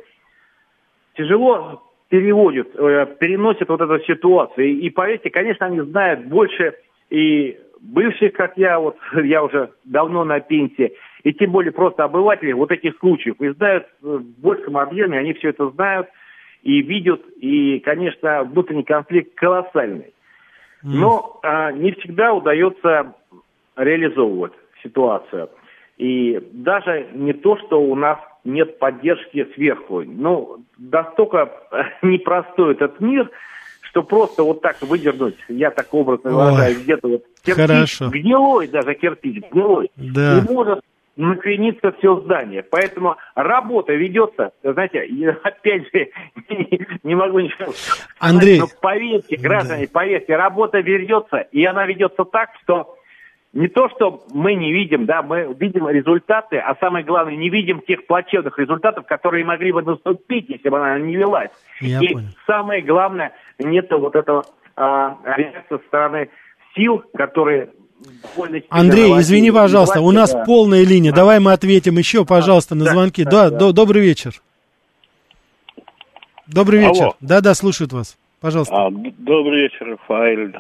[1.17, 4.67] тяжело переводят, э, переносят вот эту ситуацию.
[4.67, 6.75] И, и поверьте, конечно, они знают больше
[7.11, 12.53] и бывших, как я, вот я уже давно на пенсии, и тем более просто обыватели
[12.53, 13.41] вот этих случаев.
[13.41, 16.09] И знают в большем объеме, они все это знают
[16.63, 17.23] и видят.
[17.41, 20.13] И, конечно, внутренний конфликт колоссальный.
[20.83, 23.15] Но а, не всегда удается
[23.77, 25.49] реализовывать ситуацию.
[26.03, 30.03] И даже не то, что у нас нет поддержки сверху.
[30.03, 31.53] Ну, настолько
[32.03, 33.31] непростой этот мир,
[33.83, 38.09] что просто вот так выдернуть, я так образно выражаю, где-то вот кирпич, Хорошо.
[38.09, 40.39] гнилой даже кирпич, гнилой, да.
[40.39, 40.81] и может
[41.15, 42.65] накрениться все здание.
[42.65, 45.03] Поэтому работа ведется, знаете,
[45.45, 46.09] опять же,
[47.05, 48.09] не могу ничего сказать.
[48.19, 48.59] Андрей.
[48.59, 49.91] Но поверьте, граждане, да.
[49.93, 52.97] поверьте, работа ведется, и она ведется так, что
[53.53, 57.83] не то, что мы не видим, да, мы видим результаты, а самое главное, не видим
[57.87, 61.51] тех плачевных результатов, которые могли бы наступить, если бы она не велась.
[61.81, 62.29] Я и понял.
[62.47, 66.31] самое главное, нет вот этого а, реакции со стороны
[66.75, 67.71] сил, которые
[68.69, 70.45] Андрей, извини, пожалуйста, у нас да.
[70.45, 71.13] полная линия.
[71.13, 73.23] Давай мы ответим еще, пожалуйста, на звонки.
[73.23, 73.73] Да, да, да.
[73.73, 74.33] добрый вечер.
[76.49, 77.13] Добрый вечер.
[77.21, 78.19] Да, да, слушают вас.
[78.41, 78.75] Пожалуйста.
[78.75, 80.53] А, добрый вечер, Рафаэль.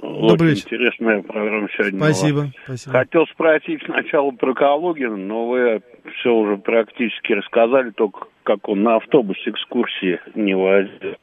[0.00, 0.66] Добрый Очень вечер.
[0.66, 1.98] интересная программа сегодня.
[1.98, 2.92] Спасибо, спасибо.
[2.98, 5.82] Хотел спросить сначала про Калугина, но вы
[6.18, 11.16] все уже практически рассказали, только как он на автобусе экскурсии не возил.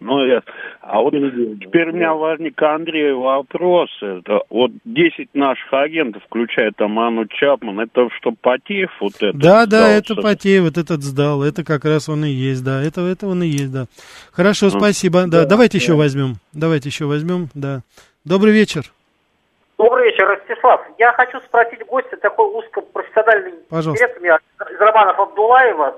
[0.00, 0.42] Ну, я...
[0.80, 3.90] А вот теперь у меня возник к Андрею вопрос.
[4.00, 9.36] Это вот 10 наших агентов, включая там Анну Чапман, это что, Потеев вот это?
[9.36, 11.42] Да, да, это Потеев, вот этот сдал.
[11.42, 12.82] Это как раз он и есть, да.
[12.82, 13.86] Это, это он и есть, да.
[14.32, 15.22] Хорошо, ну, спасибо.
[15.22, 15.82] Да, да давайте да.
[15.82, 16.34] еще возьмем.
[16.52, 17.82] Давайте еще возьмем, да.
[18.24, 18.84] Добрый вечер.
[19.80, 20.82] Добрый вечер, Ростислав.
[20.98, 24.38] Я хочу спросить гостя такой узкопрофессиональный интерес у меня
[24.70, 25.96] из романов Абдулаева.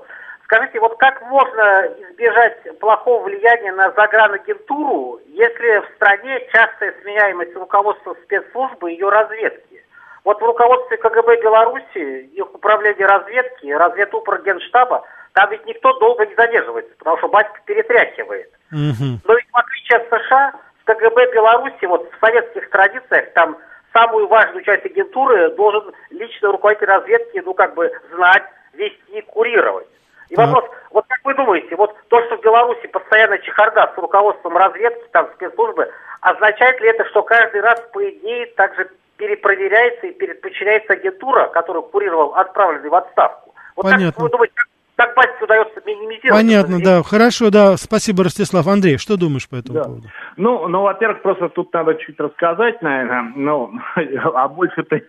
[0.53, 8.15] Скажите, вот как можно избежать плохого влияния на загранагентуру, если в стране частая сменяемость руководства
[8.23, 9.83] спецслужбы и ее разведки?
[10.23, 16.35] Вот в руководстве КГБ Беларуси, их управление разведки, разведупра Генштаба, там ведь никто долго не
[16.35, 18.51] задерживается, потому что батька перетряхивает.
[18.71, 19.21] Угу.
[19.25, 23.57] Но ведь в отличие от США, в КГБ Беларуси, вот в советских традициях, там
[23.91, 29.87] самую важную часть агентуры должен лично руководитель разведки, ну, как бы знать, вести, курировать.
[30.29, 34.57] И вопрос, вот как вы думаете, вот то, что в Беларуси постоянно чехарда с руководством
[34.57, 40.93] разведки, там, спецслужбы, означает ли это, что каждый раз, по идее, также перепроверяется и переподчиняется
[40.93, 43.53] агентура, которую курировал отправленный в отставку?
[43.75, 44.11] Вот Понятно.
[44.11, 46.41] как вы думаете, как батьке удается минимизировать.
[46.41, 47.03] Понятно, да.
[47.03, 47.77] Хорошо, да.
[47.77, 48.67] Спасибо, Ростислав.
[48.67, 49.83] Андрей, что думаешь по этому да.
[49.83, 50.07] поводу?
[50.37, 53.71] Ну, ну, во-первых, просто тут надо чуть рассказать, наверное, ну,
[54.33, 55.01] а больше-то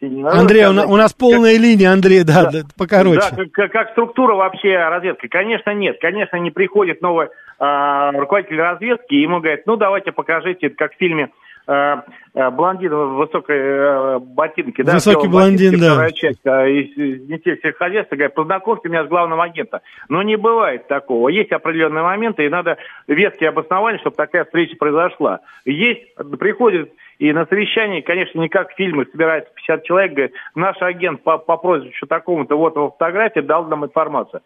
[0.00, 3.28] не надо Андрей, у, нас полная как, линия, Андрей, да, да, да покороче.
[3.36, 5.26] Да, как, как структура вообще разведки?
[5.28, 5.98] Конечно, нет.
[6.00, 10.98] Конечно, не приходит новый э, руководитель разведки, и ему говорят, ну, давайте покажите, как в
[10.98, 16.10] фильме э, блондин в высокой э, ботинке, да, Высокий блондин, да.
[16.12, 19.80] часть из детей всех хозяйств, говорит, познакомьте меня с главным агентом.
[20.08, 21.28] Но не бывает такого.
[21.28, 25.40] Есть определенные моменты, и надо веские обоснования, чтобы такая встреча произошла.
[25.64, 30.80] Есть, приходит и на совещании, конечно, не как в фильмах, собирается 50 человек, говорит, наш
[30.80, 34.40] агент по, по прозвищу такому-то, вот его фотографии, дал нам информацию.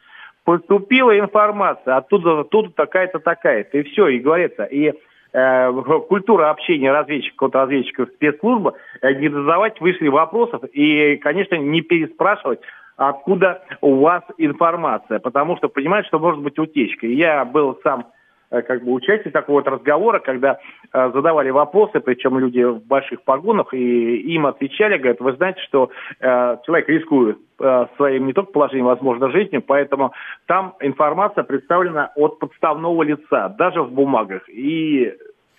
[0.44, 4.64] Поступила информация, оттуда, оттуда такая-то, такая-то, и все, и говорится.
[4.64, 4.92] И э,
[5.32, 12.60] культура общения разведчиков, контрразведчиков, спецслужбы, э, не задавать вышли вопросов и, конечно, не переспрашивать,
[12.96, 17.06] откуда у вас информация, потому что понимаете, что может быть утечка.
[17.06, 18.08] я был сам
[18.50, 20.58] э, как бы участник такого вот разговора, когда
[20.92, 25.90] э, задавали вопросы, причем люди в больших погонах, и им отвечали, говорят, вы знаете, что
[26.20, 27.51] э, человек рискует э,
[27.96, 30.12] своим не только положением, возможно, жизнью, поэтому
[30.46, 34.48] там информация представлена от подставного лица, даже в бумагах.
[34.48, 35.12] И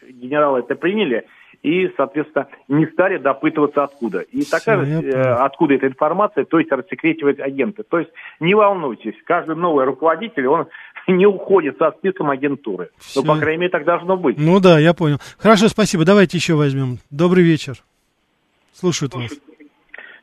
[0.09, 1.25] генералы это приняли,
[1.61, 4.19] и, соответственно, не стали допытываться откуда.
[4.19, 7.83] И Все, такая, э, откуда эта информация, то есть рассекретивать агенты.
[7.83, 8.11] То есть
[8.41, 10.67] не волнуйтесь, каждый новый руководитель, он
[11.07, 12.89] не уходит со списком агентуры.
[12.97, 13.21] Все.
[13.21, 14.37] Ну, по крайней мере, так должно быть.
[14.37, 15.19] Ну да, я понял.
[15.37, 16.03] Хорошо, спасибо.
[16.03, 16.97] Давайте еще возьмем.
[17.09, 17.75] Добрый вечер.
[18.73, 19.31] Слушают вас.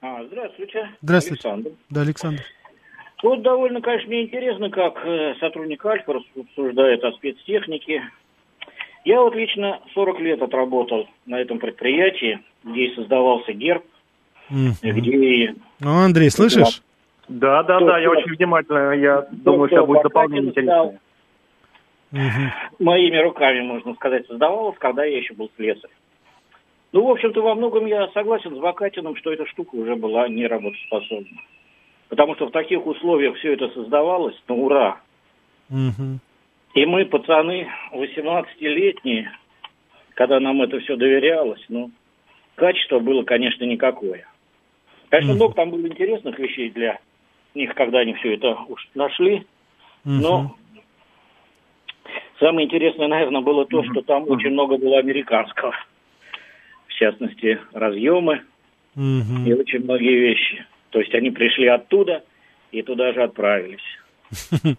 [0.02, 0.90] А, здравствуйте.
[1.02, 1.48] Здравствуйте.
[1.48, 1.70] Александр.
[1.90, 2.42] Да, Александр.
[3.22, 8.02] Вот довольно, конечно, интересно, как э, сотрудник Альфа рассуждает о спецтехнике,
[9.04, 13.84] я вот лично 40 лет отработал на этом предприятии, где и создавался герб,
[14.50, 14.90] mm-hmm.
[14.90, 15.54] где...
[15.80, 16.82] Ну, Андрей, слышишь?
[17.28, 20.98] Да, да, да, я очень внимательно, я думаю, что будет дополнение интересное.
[22.78, 25.90] Моими руками, можно сказать, создавалось, когда я еще был слесарь.
[26.92, 30.46] Ну, в общем-то, во многом я согласен с Бакатиным, что эта штука уже была не
[30.46, 31.38] работоспособна.
[32.08, 35.00] Потому что в таких условиях все это создавалось, ну, ура.
[35.70, 36.18] Угу.
[36.74, 39.30] И мы, пацаны, 18-летние,
[40.14, 41.90] когда нам это все доверялось, ну,
[42.56, 44.26] качество было, конечно, никакое.
[45.08, 46.98] Конечно, много там было интересных вещей для
[47.54, 49.44] них, когда они все это уж нашли,
[50.04, 50.54] но
[52.38, 55.74] самое интересное, наверное, было то, что там очень много было американского.
[57.00, 58.42] В частности, разъемы
[58.94, 60.66] и очень многие вещи.
[60.90, 62.22] То есть они пришли оттуда
[62.72, 63.80] и туда же отправились.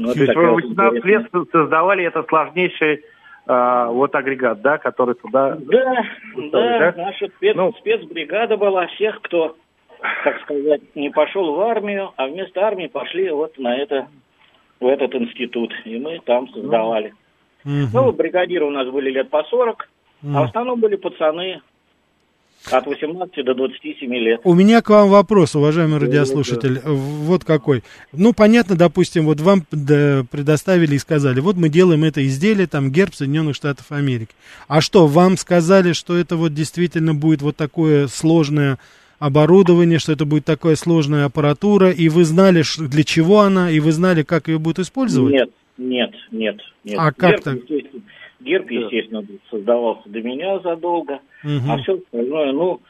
[0.00, 3.02] Ну, То есть вы 18 лет создавали это сложнейший
[3.48, 5.56] э, вот агрегат, да, который туда...
[5.60, 6.06] Да,
[6.52, 6.94] да, да?
[6.96, 9.56] наша спец, ну, спецбригада была всех, кто,
[10.22, 14.06] так сказать, не пошел в армию, а вместо армии пошли вот на это,
[14.78, 17.12] в этот институт, и мы там создавали.
[17.64, 17.88] Угу.
[17.92, 19.88] Ну, бригадиры у нас были лет по 40,
[20.22, 20.36] угу.
[20.36, 21.60] а в основном были пацаны
[22.70, 24.40] от 18 до 27 лет.
[24.44, 26.80] У меня к вам вопрос, уважаемый радиослушатель.
[26.84, 27.82] Вот какой.
[28.12, 33.14] Ну, понятно, допустим, вот вам предоставили и сказали, вот мы делаем это изделие, там, герб
[33.14, 34.34] Соединенных Штатов Америки.
[34.66, 38.78] А что, вам сказали, что это вот действительно будет вот такое сложное
[39.18, 43.92] оборудование, что это будет такая сложная аппаратура, и вы знали, для чего она, и вы
[43.92, 45.32] знали, как ее будут использовать?
[45.32, 46.60] Нет, нет, нет.
[46.84, 46.98] нет.
[46.98, 47.40] А как
[48.40, 51.70] Герб, естественно, создавался до меня задолго, угу.
[51.70, 52.80] а все остальное, ну,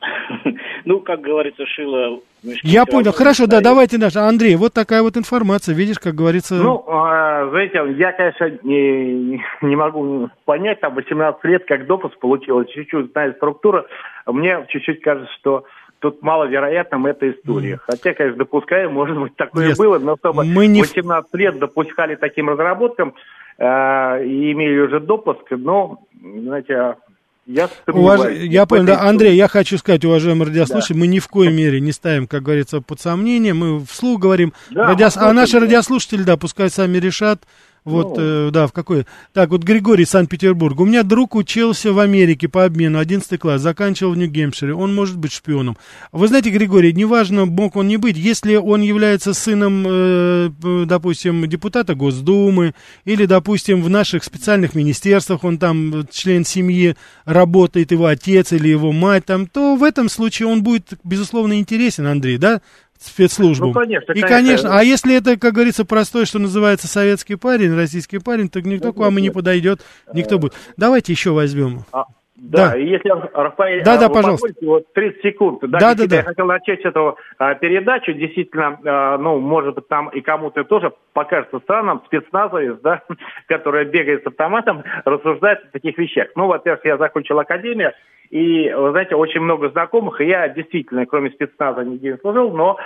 [0.84, 2.20] ну, как говорится, шило
[2.62, 4.16] Я понял, хорошо, да, давайте наш.
[4.16, 6.54] Андрей, вот такая вот информация, видишь, как говорится...
[6.54, 12.70] Ну, а, знаете, я, конечно, не, не могу понять, там, 18 лет, как допуск получилось,
[12.70, 13.84] чуть-чуть знаю структуру,
[14.26, 15.64] мне чуть-чуть кажется, что
[16.00, 17.74] тут маловероятным эта история.
[17.74, 17.78] Mm.
[17.86, 19.76] Хотя, конечно, допускаю, может быть, такое yes.
[19.76, 20.80] было, но чтобы Мы не...
[20.80, 23.14] 18 лет допускали таким разработкам,
[23.60, 26.96] Э, и имели уже допуск, но, знаете,
[27.44, 28.32] я, Уваж...
[28.32, 31.00] я понял, да, Андрей, я хочу сказать, уважаемый радиослушатель, да.
[31.00, 34.86] мы ни в коей мере не ставим, как говорится, под сомнение, мы вслух говорим, да,
[34.86, 35.08] радио...
[35.16, 37.42] а наши радиослушатели, да, пускай сами решат,
[37.84, 38.22] вот, ну.
[38.22, 39.06] э, да, в какой.
[39.32, 40.78] Так, вот Григорий, Санкт-Петербург.
[40.80, 44.74] У меня друг учился в Америке по обмену, 11 класс, заканчивал в Нью-Гемпшире.
[44.74, 45.76] Он может быть шпионом.
[46.12, 50.50] Вы знаете, Григорий, неважно, мог он не быть, если он является сыном, э,
[50.86, 52.74] допустим, депутата Госдумы,
[53.04, 58.92] или, допустим, в наших специальных министерствах он там член семьи работает, его отец или его
[58.92, 62.60] мать там, то в этом случае он будет, безусловно, интересен, Андрей, да?
[63.00, 63.68] Спецслужбам.
[63.68, 68.18] Ну, конечно, и, конечно, а если это, как говорится, простой, что называется, советский парень, российский
[68.18, 69.80] парень, то никто ну, к вам и не подойдет,
[70.12, 70.54] никто будет.
[70.76, 71.84] Давайте еще возьмем.
[71.92, 72.04] А,
[72.40, 74.48] да, да, и если, Рафаэль, да, да, пожалуйста.
[74.62, 75.58] вот 30 секунд.
[75.60, 76.16] Да, да, да, да.
[76.16, 78.14] Я хотел начать эту а, передачу.
[78.14, 83.02] Действительно, а, ну, может быть, там и кому-то тоже покажется странным спецназовец, да,
[83.46, 86.28] который бегает с автоматом, рассуждает о таких вещах.
[86.34, 87.92] Ну, во-первых, я закончил академию,
[88.30, 92.76] и, вы знаете, очень много знакомых, и я действительно, кроме спецназа, нигде не служил, но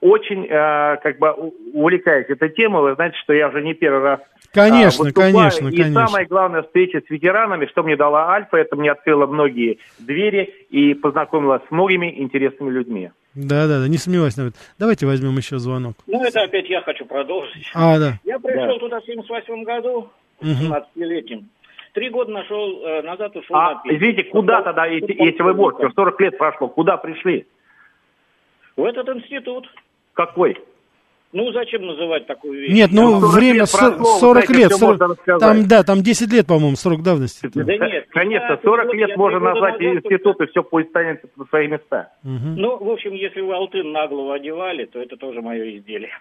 [0.00, 1.32] очень, э, как бы,
[1.72, 2.82] увлекаюсь этой темой.
[2.82, 4.20] Вы знаете, что я уже не первый раз
[4.52, 6.06] Конечно, а, конечно, и конечно.
[6.06, 10.94] самая главная встреча с ветеранами, что мне дала Альфа, это мне открыло многие двери и
[10.94, 13.10] познакомила с многими интересными людьми.
[13.34, 14.52] Да, да, да, не сомневайся.
[14.78, 15.94] Давайте возьмем еще звонок.
[16.08, 17.70] Ну, это опять я хочу продолжить.
[17.74, 18.18] А, да.
[18.24, 18.78] Я пришел да.
[18.80, 20.08] туда в 78 году,
[20.42, 21.48] 17-летним.
[21.92, 25.90] Три года нашел, э, назад ушел а, на Извините, куда тогда, если, если вы можете,
[25.94, 27.46] 40 лет прошло, куда пришли?
[28.76, 29.68] В этот институт.
[30.14, 30.56] Какой?
[31.32, 32.72] Ну, зачем называть такую вещь?
[32.72, 34.72] Нет, ну, время лет прошло, 40 лет.
[34.72, 37.48] 40, там, да, там 10 лет, по-моему, срок давности.
[37.54, 38.06] Да нет.
[38.10, 42.12] Конечно, 40 лет можно назвать институт, и все будет станет на свои места.
[42.24, 42.56] Угу.
[42.56, 46.12] Ну, в общем, если вы алтын на голову одевали, то это тоже мое изделие.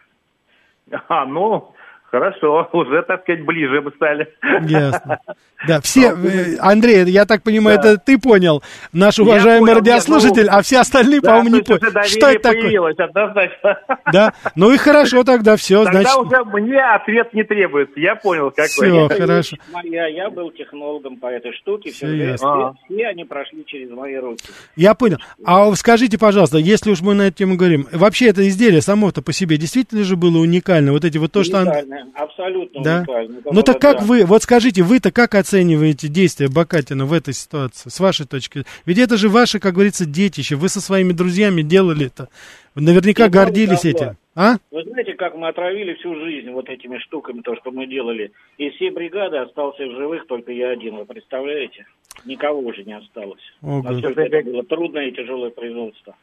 [1.08, 1.74] А, ну,
[2.12, 4.28] Хорошо, уже, так сказать, ближе бы стали.
[4.68, 5.20] Ясно.
[5.68, 7.92] Да, все, э, Андрей, я так понимаю, да.
[7.92, 11.62] это ты понял, наш уважаемый понял, радиослушатель, нет, ну, а все остальные, да, по-моему, не
[11.64, 12.08] поняли.
[12.08, 12.94] Что это такое?
[12.98, 13.80] однозначно.
[14.14, 16.18] Да, ну и хорошо тогда, все, тогда значит...
[16.18, 18.68] уже мне ответ не требуется, я понял, какой.
[18.68, 19.58] Все, хорошо.
[19.84, 24.16] Я, я был технологом по этой штуке, все, все, все, все они прошли через мои
[24.16, 24.46] руки.
[24.78, 25.18] Я понял.
[25.44, 29.34] А скажите, пожалуйста, если уж мы на эту тему говорим, вообще это изделие само-то по
[29.34, 30.94] себе действительно же было уникально?
[30.94, 31.68] Вот эти вот то, что...
[32.14, 32.98] Абсолютно да?
[33.00, 33.42] уникальное.
[33.52, 38.00] Ну так как вы, вот скажите, вы-то как оцениваете действия Бакатина в этой ситуации, с
[38.00, 38.64] вашей точки?
[38.86, 40.56] Ведь это же ваше, как говорится, детище.
[40.56, 42.30] Вы со своими друзьями делали это.
[42.76, 44.18] Наверняка Я гордились этим.
[44.36, 44.56] А?
[44.72, 48.32] Вы знаете, как мы отравили всю жизнь вот этими штуками, то, что мы делали.
[48.58, 51.86] Из всей бригады остался в живых только я один, вы представляете?
[52.26, 53.42] Никого уже не осталось.
[53.62, 56.16] О, это было трудное и тяжелое производство.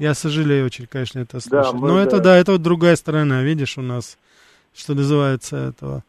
[0.00, 1.72] Я сожалею очень, конечно, это слышать.
[1.72, 2.02] Да, Но да.
[2.02, 4.18] это, да, это вот другая сторона, видишь, у нас,
[4.74, 6.02] что называется, этого.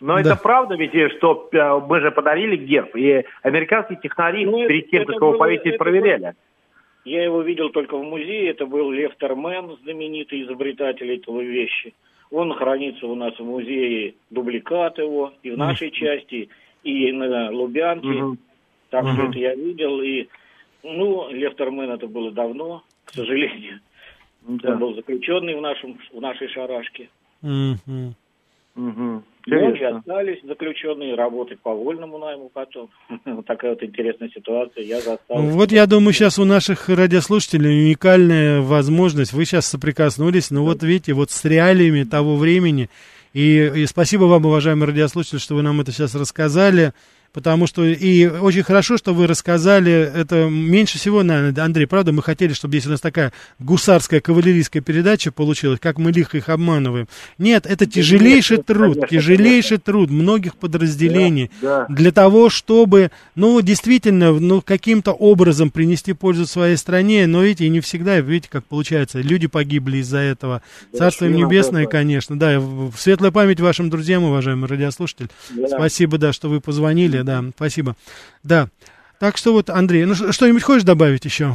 [0.00, 0.20] Но да.
[0.20, 5.04] это правда ведь, что э, мы же подарили герб, и американские технари ну, перед тем,
[5.04, 6.34] как его повесить, проверяли.
[7.04, 11.94] Я его видел только в музее, это был Лев Термен, знаменитый изобретатель этого вещи.
[12.30, 15.92] Он хранится у нас в музее, дубликат его, и в нашей mm-hmm.
[15.92, 16.48] части,
[16.82, 18.08] и на Лубянке.
[18.08, 18.36] Mm-hmm.
[18.90, 19.14] Так mm-hmm.
[19.14, 20.28] что это я видел, и,
[20.82, 23.80] ну, Лев Термен это было давно, к сожалению.
[24.42, 24.72] Да.
[24.72, 27.08] Он был заключенный в, нашем, в нашей шарашке.
[27.42, 28.14] Mm-hmm.
[28.74, 29.22] Угу.
[29.46, 32.88] Многие остались заключенные, работать по вольному найму потом.
[33.26, 34.84] вот такая вот интересная ситуация.
[34.84, 35.42] Я застал.
[35.42, 39.32] Вот я думаю, сейчас у наших радиослушателей уникальная возможность.
[39.32, 42.88] Вы сейчас соприкоснулись, но ну, вот видите, вот с реалиями того времени.
[43.34, 46.92] И, и спасибо вам, уважаемые радиослушатели, что вы нам это сейчас рассказали
[47.32, 52.22] потому что и очень хорошо, что вы рассказали это меньше всего, наверное, Андрей, правда, мы
[52.22, 57.08] хотели, чтобы здесь у нас такая гусарская кавалерийская передача получилась, как мы лихо их обманываем.
[57.38, 59.92] Нет, это тяжелейший труд, конечно, тяжелейший конечно.
[59.92, 61.94] труд многих подразделений да, да.
[61.94, 67.70] для того, чтобы, ну, действительно, ну, каким-то образом принести пользу своей стране, но видите, и
[67.70, 70.62] не всегда, видите, как получается, люди погибли из-за этого.
[70.92, 72.62] Да, Царство им небесное, конечно, да,
[72.96, 75.28] светлая память вашим друзьям, уважаемый радиослушатель.
[75.50, 75.68] Да.
[75.68, 77.94] Спасибо, да, что вы позвонили да, спасибо.
[78.42, 78.68] Да.
[79.20, 81.52] Так что вот, Андрей, ну что-нибудь хочешь добавить еще?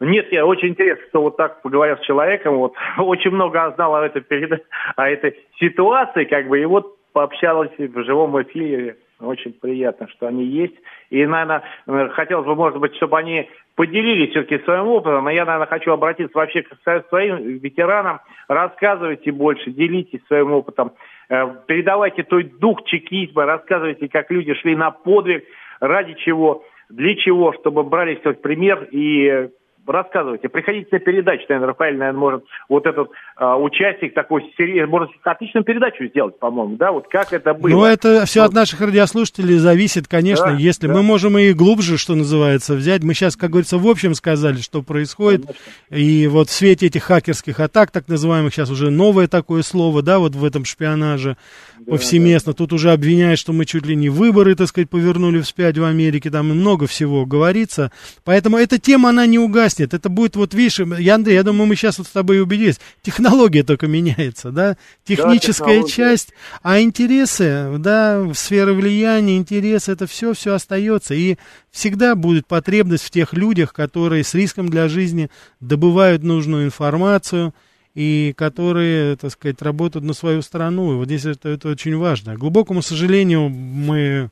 [0.00, 4.04] Нет, я очень интересно, что вот так поговорил с человеком, вот очень много знал о
[4.04, 4.64] этой, перед...
[4.96, 8.96] о этой ситуации, как бы, и вот пообщалась в живом эфире.
[9.20, 10.74] Очень приятно, что они есть.
[11.08, 11.62] И, наверное,
[12.10, 15.24] хотелось бы, может быть, чтобы они поделились все-таки своим опытом.
[15.24, 18.20] Но я, наверное, хочу обратиться вообще к своим ветеранам.
[18.48, 20.92] Рассказывайте больше, делитесь своим опытом.
[21.28, 25.44] Э, передавайте той дух чекизма, рассказывайте, как люди шли на подвиг,
[25.80, 29.48] ради чего, для чего, чтобы брали как пример и
[29.86, 30.48] рассказывайте.
[30.48, 35.64] Приходите на передачу, наверное, Рафаэль, наверное, может вот этот а, участник такой серьезный, может отличную
[35.64, 37.70] передачу сделать, по-моему, да, вот как это было.
[37.70, 38.48] Ну, это все вот.
[38.48, 40.94] от наших радиослушателей зависит, конечно, да, если да.
[40.94, 43.02] мы можем и глубже, что называется, взять.
[43.02, 45.94] Мы сейчас, как говорится, в общем сказали, что происходит, конечно.
[45.94, 50.18] и вот в свете этих хакерских атак, так называемых, сейчас уже новое такое слово, да,
[50.18, 51.36] вот в этом шпионаже
[51.78, 52.52] да, повсеместно.
[52.52, 52.56] Да.
[52.56, 56.30] Тут уже обвиняют, что мы чуть ли не выборы, так сказать, повернули вспять в Америке,
[56.30, 57.92] там и много всего говорится.
[58.24, 59.73] Поэтому эта тема, она не угаснет.
[59.80, 62.80] Это будет, вот видишь, я, Андрей, я думаю, мы сейчас вот с тобой убедились.
[63.02, 64.76] Технология только меняется, да?
[65.04, 66.30] Техническая да, часть,
[66.62, 71.14] а интересы, да, сфера влияния, интересы, это все, все остается.
[71.14, 71.36] И
[71.70, 77.52] всегда будет потребность в тех людях, которые с риском для жизни добывают нужную информацию,
[77.94, 80.92] и которые, так сказать, работают на свою страну.
[80.92, 82.34] И вот здесь это, это очень важно.
[82.34, 84.30] К глубокому сожалению, мы,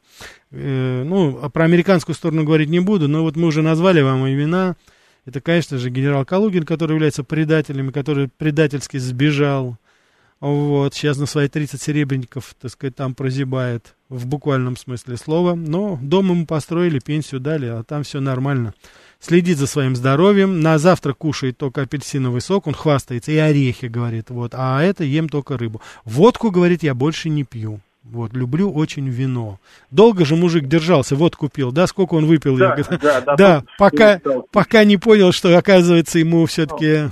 [0.50, 4.76] э, ну, про американскую сторону говорить не буду, но вот мы уже назвали вам имена.
[5.24, 9.76] Это, конечно же, генерал Калугин, который является предателем, который предательски сбежал.
[10.40, 15.54] Вот, сейчас на свои 30 серебряников, так сказать, там прозябает в буквальном смысле слова.
[15.54, 18.74] Но дом ему построили, пенсию дали, а там все нормально
[19.22, 24.30] следит за своим здоровьем, на завтрак кушает только апельсиновый сок, он хвастается, и орехи, говорит,
[24.30, 25.80] вот, а это ем только рыбу.
[26.04, 27.80] Водку, говорит, я больше не пью.
[28.04, 29.60] Вот, люблю очень вино.
[29.92, 32.58] Долго же мужик держался, вот купил, да, сколько он выпил?
[32.58, 37.10] Да, я, да, да, да пока, пока не понял, что, оказывается, ему все-таки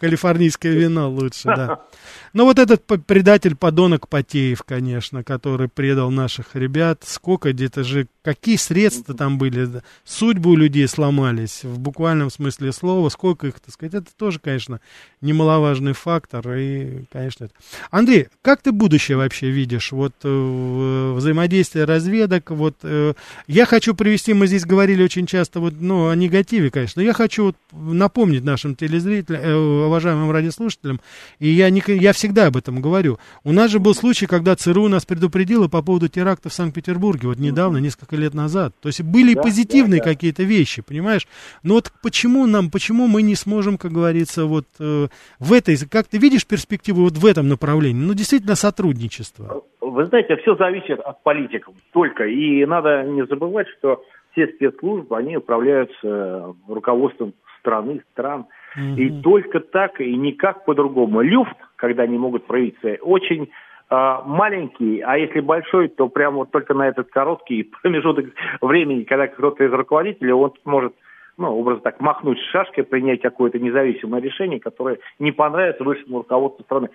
[0.00, 1.80] калифорнийское вино лучше, да.
[2.32, 7.02] Ну, вот этот предатель, подонок Потеев, конечно, который предал наших ребят.
[7.04, 13.08] Сколько где-то же, какие средства там были, судьбы у людей сломались, в буквальном смысле слова,
[13.08, 14.80] сколько их, так сказать, это тоже, конечно,
[15.20, 16.52] немаловажный фактор.
[16.56, 17.54] И, конечно, это.
[17.90, 19.90] Андрей, как ты будущее вообще видишь?
[19.90, 23.14] Вот э, взаимодействие разведок, вот э,
[23.48, 27.12] я хочу привести, мы здесь говорили очень часто вот, ну, о негативе, конечно, но я
[27.12, 29.54] хочу вот напомнить нашим телезрителям, э,
[29.86, 31.00] уважаемым радиослушателям,
[31.40, 33.16] и я, не, я всегда об этом говорю.
[33.44, 37.38] У нас же был случай, когда ЦРУ нас предупредило по поводу теракта в Санкт-Петербурге, вот
[37.38, 38.74] недавно, несколько лет назад.
[38.82, 40.12] То есть были да, позитивные да, да.
[40.12, 41.26] какие-то вещи, понимаешь?
[41.62, 45.06] Но вот почему нам, почему мы не сможем, как говорится, вот э,
[45.38, 48.04] в этой, как ты видишь перспективу вот в этом направлении?
[48.04, 49.62] Ну, действительно, сотрудничество.
[49.80, 52.26] Вы знаете, все зависит от политиков только.
[52.26, 58.46] И надо не забывать, что все спецслужбы, они управляются руководством страны, стран.
[58.76, 58.96] Mm-hmm.
[58.96, 61.22] И только так и никак по-другому.
[61.22, 63.50] Люфт, когда они могут проявиться, очень
[63.90, 68.26] э, маленький, а если большой, то прямо вот только на этот короткий промежуток
[68.60, 70.94] времени, когда кто-то из руководителей, он может
[71.36, 76.90] ну, образно так, махнуть шашкой, принять какое-то независимое решение, которое не понравится высшему руководству страны.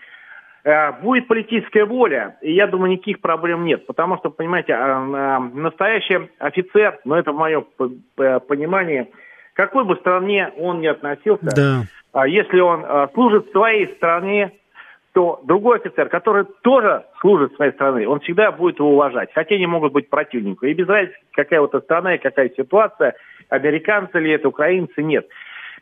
[0.64, 6.30] Э, будет политическая воля, и я думаю, никаких проблем нет, потому что, понимаете, э, настоящий
[6.40, 7.66] офицер, но ну, это в моем
[8.16, 9.12] понимании,
[9.54, 11.84] к какой бы стране он ни относился, да.
[12.14, 14.52] а если он а, служит своей стране,
[15.16, 19.66] то другой офицер, который тоже служит своей стране, он всегда будет его уважать, хотя они
[19.66, 20.72] могут быть противниками.
[20.72, 23.16] И без разницы, какая вот страна и какая ситуация,
[23.48, 25.26] американцы ли это, украинцы, нет.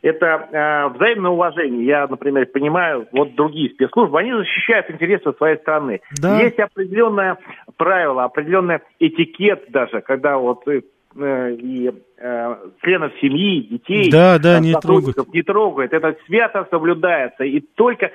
[0.02, 1.84] Это э, взаимное уважение.
[1.84, 6.00] Я, например, понимаю, вот другие спецслужбы, они защищают интересы своей страны.
[6.22, 6.40] Да.
[6.40, 7.36] Есть определенное
[7.76, 10.82] правило, определенный этикет даже, когда вот э,
[11.16, 15.16] и э, членов семьи, детей, да, да, не трогают.
[15.34, 15.92] не трогают.
[15.92, 17.42] Это свято соблюдается.
[17.42, 18.12] И только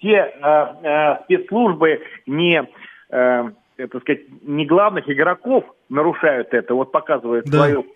[0.00, 2.68] те э, э, спецслужбы не,
[3.10, 7.58] э, так сказать, не главных игроков нарушают это, вот показывают да.
[7.58, 7.86] свою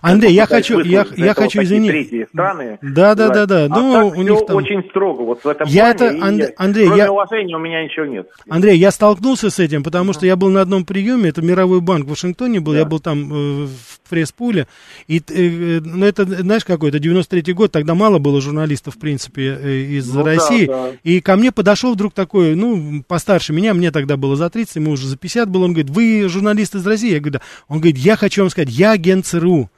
[0.00, 2.28] Андрей, я хочу, я, я хочу извинить.
[2.28, 2.78] страны.
[2.82, 3.64] Да, да, да, да.
[3.64, 4.56] А ну, у них там...
[4.56, 6.16] очень строго вот в этом я плане.
[6.16, 6.54] Это, Анд...
[6.56, 7.12] Андрей, кроме я...
[7.12, 8.28] уважения у меня ничего нет.
[8.48, 12.06] Андрей, я столкнулся с этим, потому что я был на одном приеме, это Мировой банк
[12.06, 12.80] в Вашингтоне был, да.
[12.80, 14.66] я был там э, в пресс-пуле,
[15.06, 19.58] и, э, ну, это, знаешь, какой, это 93-й год, тогда мало было журналистов, в принципе,
[19.60, 20.96] э, из ну, России, да, да.
[21.02, 24.92] и ко мне подошел вдруг такой, ну, постарше меня, мне тогда было за 30, ему
[24.92, 27.12] уже за 50 было, он говорит, вы журналист из России?
[27.12, 27.40] Я говорю, да.
[27.68, 29.69] Он говорит, я хочу вам сказать, я агент ЦРУ.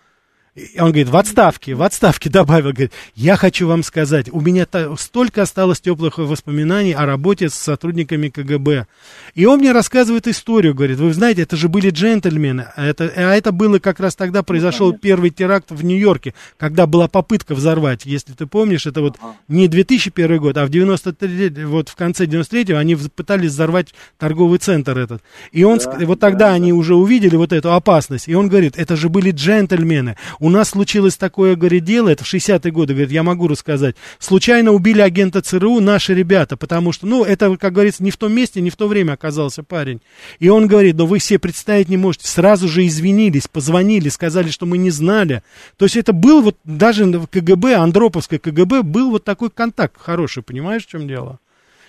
[0.55, 4.67] И он говорит, в отставке, в отставке добавил, говорит, я хочу вам сказать, у меня
[4.99, 8.87] столько осталось теплых воспоминаний о работе с сотрудниками КГБ.
[9.35, 13.35] И он мне рассказывает историю, говорит, вы знаете, это же были джентльмены, а это, а
[13.35, 18.05] это было как раз тогда произошел ну, первый теракт в Нью-Йорке, когда была попытка взорвать,
[18.05, 19.17] если ты помнишь, это вот
[19.49, 24.99] не 2001 год, а в 93 вот в конце 93-го они пытались взорвать торговый центр
[24.99, 25.23] этот.
[25.51, 26.77] И он, да, вот тогда да, они да.
[26.77, 31.17] уже увидели вот эту опасность, и он говорит, это же были джентльмены, у нас случилось
[31.17, 33.95] такое, говорит, дело, это в 60-е годы, говорит, я могу рассказать.
[34.19, 38.33] Случайно убили агента ЦРУ наши ребята, потому что, ну, это, как говорится, не в том
[38.33, 40.01] месте, не в то время оказался парень.
[40.41, 42.27] И он говорит, но вы все представить не можете.
[42.27, 45.45] Сразу же извинились, позвонили, сказали, что мы не знали.
[45.77, 50.43] То есть это был вот, даже в КГБ, Андроповское КГБ, был вот такой контакт хороший,
[50.43, 51.39] понимаешь, в чем дело?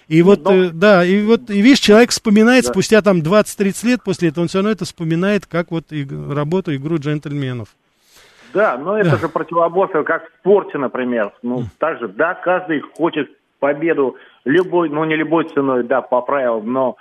[0.08, 0.66] И ну, вот, но...
[0.66, 2.70] э, да, и вот, и видишь, человек вспоминает да.
[2.70, 6.76] спустя там 20-30 лет после этого, он все равно это вспоминает, как вот и, работу,
[6.76, 7.70] игру джентльменов.
[8.54, 9.18] Да, но это да.
[9.18, 11.32] же противоборство, как в спорте, например.
[11.42, 13.30] Ну, так же, да, каждый хочет
[13.60, 16.98] победу любой, ну, не любой ценой, да, по правилам, но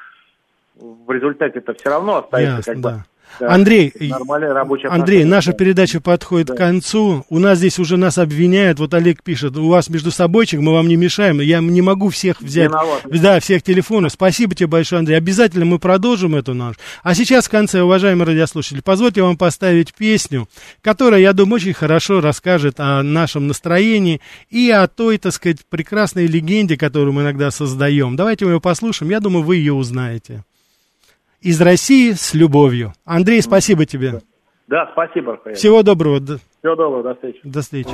[0.77, 3.05] в результате это все равно остается Ясно, как да.
[3.41, 3.93] Андрей,
[4.89, 6.55] Андрей, наша передача подходит да.
[6.55, 7.25] к концу.
[7.29, 8.79] У нас здесь уже нас обвиняют.
[8.79, 11.41] Вот Олег пишет, у вас между собойчик, мы вам не мешаем.
[11.41, 12.69] Я не могу всех взять.
[12.69, 13.03] Виноват.
[13.05, 14.13] Да, всех телефонов.
[14.13, 15.17] Спасибо тебе большое, Андрей.
[15.17, 16.77] Обязательно мы продолжим эту наш.
[17.03, 20.49] А сейчас в конце, уважаемые радиослушатели, позвольте вам поставить песню,
[20.83, 24.21] которая, я думаю, очень хорошо расскажет о нашем настроении
[24.51, 28.17] и о той, так сказать, прекрасной легенде, которую мы иногда создаем.
[28.17, 29.11] Давайте мы ее послушаем.
[29.11, 30.45] Я думаю, вы ее узнаете
[31.43, 32.93] из России с любовью.
[33.05, 34.21] Андрей, спасибо тебе.
[34.69, 35.33] Да, спасибо.
[35.33, 35.57] Рафаэль.
[35.57, 36.21] Всего доброго.
[36.21, 37.41] Всего доброго, до встречи.
[37.45, 37.91] До встречи.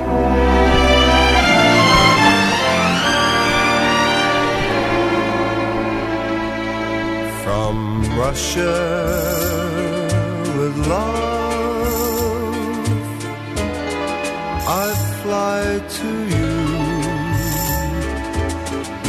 [7.43, 8.75] From Russia
[10.57, 11.29] with love
[14.67, 14.93] I
[15.23, 16.18] fly to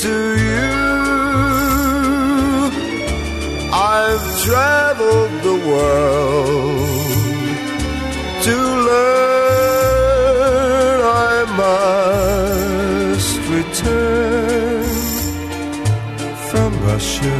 [0.04, 0.16] to
[0.46, 0.72] you.
[3.72, 7.06] I've traveled the world
[8.46, 8.56] to
[8.88, 9.76] learn
[11.30, 14.84] I must return
[16.50, 17.38] from Russia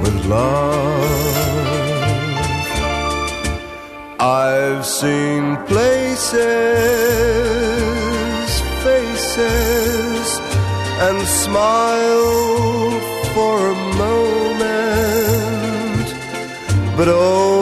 [0.00, 1.33] with love.
[4.18, 7.14] I've seen places
[8.84, 10.28] faces,
[11.06, 13.00] and smile
[13.34, 14.54] for a moment.
[16.96, 17.53] But oh,